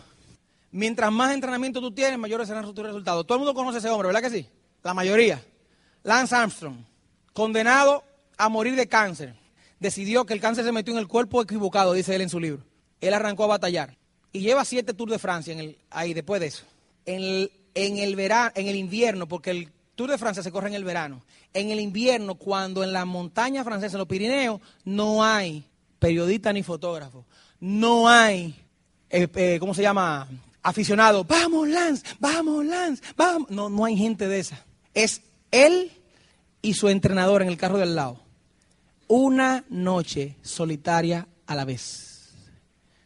[0.71, 3.27] Mientras más entrenamiento tú tienes, mayores serán tus resultados.
[3.27, 4.49] Todo el mundo conoce a ese hombre, ¿verdad que sí?
[4.81, 5.43] La mayoría.
[6.03, 6.77] Lance Armstrong,
[7.33, 8.03] condenado
[8.37, 9.35] a morir de cáncer.
[9.79, 12.63] Decidió que el cáncer se metió en el cuerpo equivocado, dice él en su libro.
[13.01, 13.97] Él arrancó a batallar.
[14.31, 16.63] Y lleva siete Tours de Francia en el, ahí después de eso.
[17.05, 20.67] En el, en el, verano, en el invierno, porque el Tour de Francia se corre
[20.67, 21.23] en el verano.
[21.53, 25.65] En el invierno, cuando en la montaña francesa, en los Pirineos, no hay
[25.99, 27.25] periodista ni fotógrafo.
[27.61, 28.55] No hay,
[29.09, 30.27] eh, eh, ¿cómo se llama?
[30.61, 31.23] Aficionado.
[31.23, 33.49] Vamos, Lance, vamos, Lance, vamos.
[33.49, 34.63] No, no hay gente de esa.
[34.93, 35.91] Es él
[36.61, 38.19] y su entrenador en el carro del lado.
[39.07, 42.33] Una noche solitaria a la vez.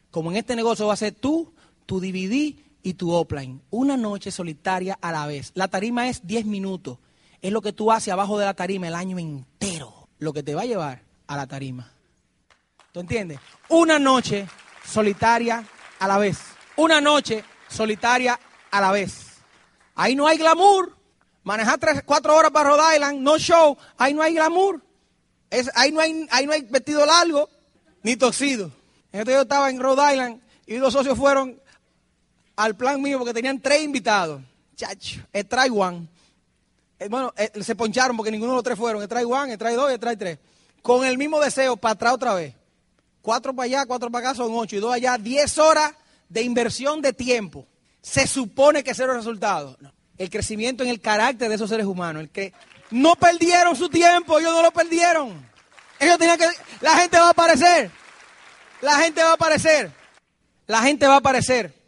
[0.10, 1.54] Como en este negocio va a ser tú,
[1.86, 3.62] tu DVD y tu offline.
[3.70, 5.52] Una noche solitaria a la vez.
[5.56, 6.98] La tarima es 10 minutos.
[7.42, 10.08] Es lo que tú haces abajo de la tarima el año entero.
[10.20, 11.92] Lo que te va a llevar a la tarima.
[12.92, 13.40] ¿Tú entiendes?
[13.70, 14.48] Una noche
[14.86, 15.64] solitaria
[16.00, 16.40] a la vez.
[16.76, 18.40] Una noche solitaria
[18.72, 19.38] a la vez.
[19.96, 20.98] Ahí no hay glamour.
[21.44, 23.78] Manejar tres, cuatro horas para Rhode Island, no show.
[23.98, 24.82] Ahí no hay glamour.
[25.50, 27.50] Es, ahí, no hay, ahí no hay vestido largo
[28.04, 28.72] ni toxido.
[29.12, 31.60] Entonces yo estaba en Rhode Island y dos socios fueron
[32.60, 34.42] al plan mío porque tenían tres invitados.
[34.76, 35.22] Chacho,
[35.72, 36.08] one.
[37.00, 39.08] eh, bueno, eh, se poncharon porque ninguno de los tres fueron.
[39.08, 40.40] Trae one, trae dos, trae tres.
[40.82, 42.54] Con el mismo deseo, para atrás otra vez.
[43.22, 45.94] Cuatro para allá, cuatro para acá son ocho y dos allá, diez horas
[46.28, 47.66] de inversión de tiempo.
[48.02, 49.78] Se supone que cero resultados.
[50.18, 52.24] El crecimiento en el carácter de esos seres humanos.
[52.24, 52.52] El que
[52.92, 55.50] no perdieron su tiempo, ellos no lo perdieron.
[55.98, 56.48] Ellos tenían que.
[56.82, 57.90] La gente va a aparecer.
[58.82, 59.92] La gente va a aparecer.
[60.68, 61.79] La gente va a aparecer.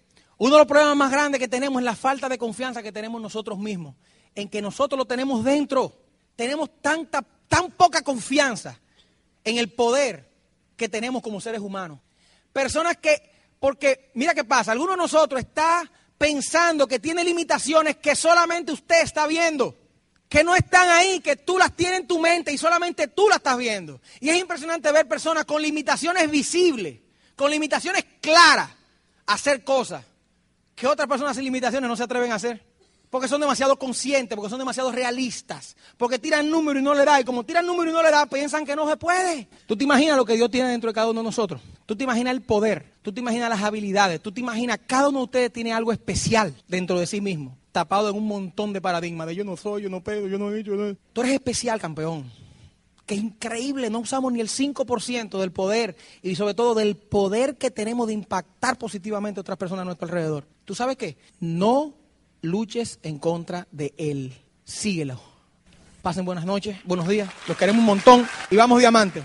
[0.41, 3.21] Uno de los problemas más grandes que tenemos es la falta de confianza que tenemos
[3.21, 3.93] nosotros mismos.
[4.33, 5.95] En que nosotros lo tenemos dentro.
[6.35, 8.79] Tenemos tanta, tan poca confianza
[9.43, 10.31] en el poder
[10.75, 11.99] que tenemos como seres humanos.
[12.51, 13.21] Personas que,
[13.59, 15.83] porque mira qué pasa, alguno de nosotros está
[16.17, 19.77] pensando que tiene limitaciones que solamente usted está viendo
[20.27, 23.39] que no están ahí, que tú las tienes en tu mente y solamente tú las
[23.39, 24.01] estás viendo.
[24.19, 26.99] Y es impresionante ver personas con limitaciones visibles,
[27.35, 28.71] con limitaciones claras,
[29.27, 30.05] hacer cosas
[30.75, 32.63] que otras personas sin limitaciones no se atreven a hacer.
[33.09, 37.19] Porque son demasiado conscientes, porque son demasiado realistas, porque tiran número y no le da,
[37.19, 39.49] y como tiran número y no le da, piensan que no se puede.
[39.65, 41.59] Tú te imaginas lo que Dios tiene dentro de cada uno de nosotros.
[41.85, 45.19] Tú te imaginas el poder, tú te imaginas las habilidades, tú te imaginas cada uno
[45.19, 49.27] de ustedes tiene algo especial dentro de sí mismo tapado en un montón de paradigmas
[49.27, 50.71] de yo no soy, yo no pedo, yo no he hecho.
[50.71, 50.95] No...
[51.13, 52.29] Tú eres especial, campeón.
[53.11, 57.69] Que increíble, no usamos ni el 5% del poder y sobre todo del poder que
[57.69, 60.47] tenemos de impactar positivamente a otras personas a nuestro alrededor.
[60.63, 61.17] ¿Tú sabes qué?
[61.41, 61.93] No
[62.41, 64.33] luches en contra de él.
[64.63, 65.19] Síguelo.
[66.01, 67.29] Pasen buenas noches, buenos días.
[67.49, 69.21] Los queremos un montón y vamos diamante.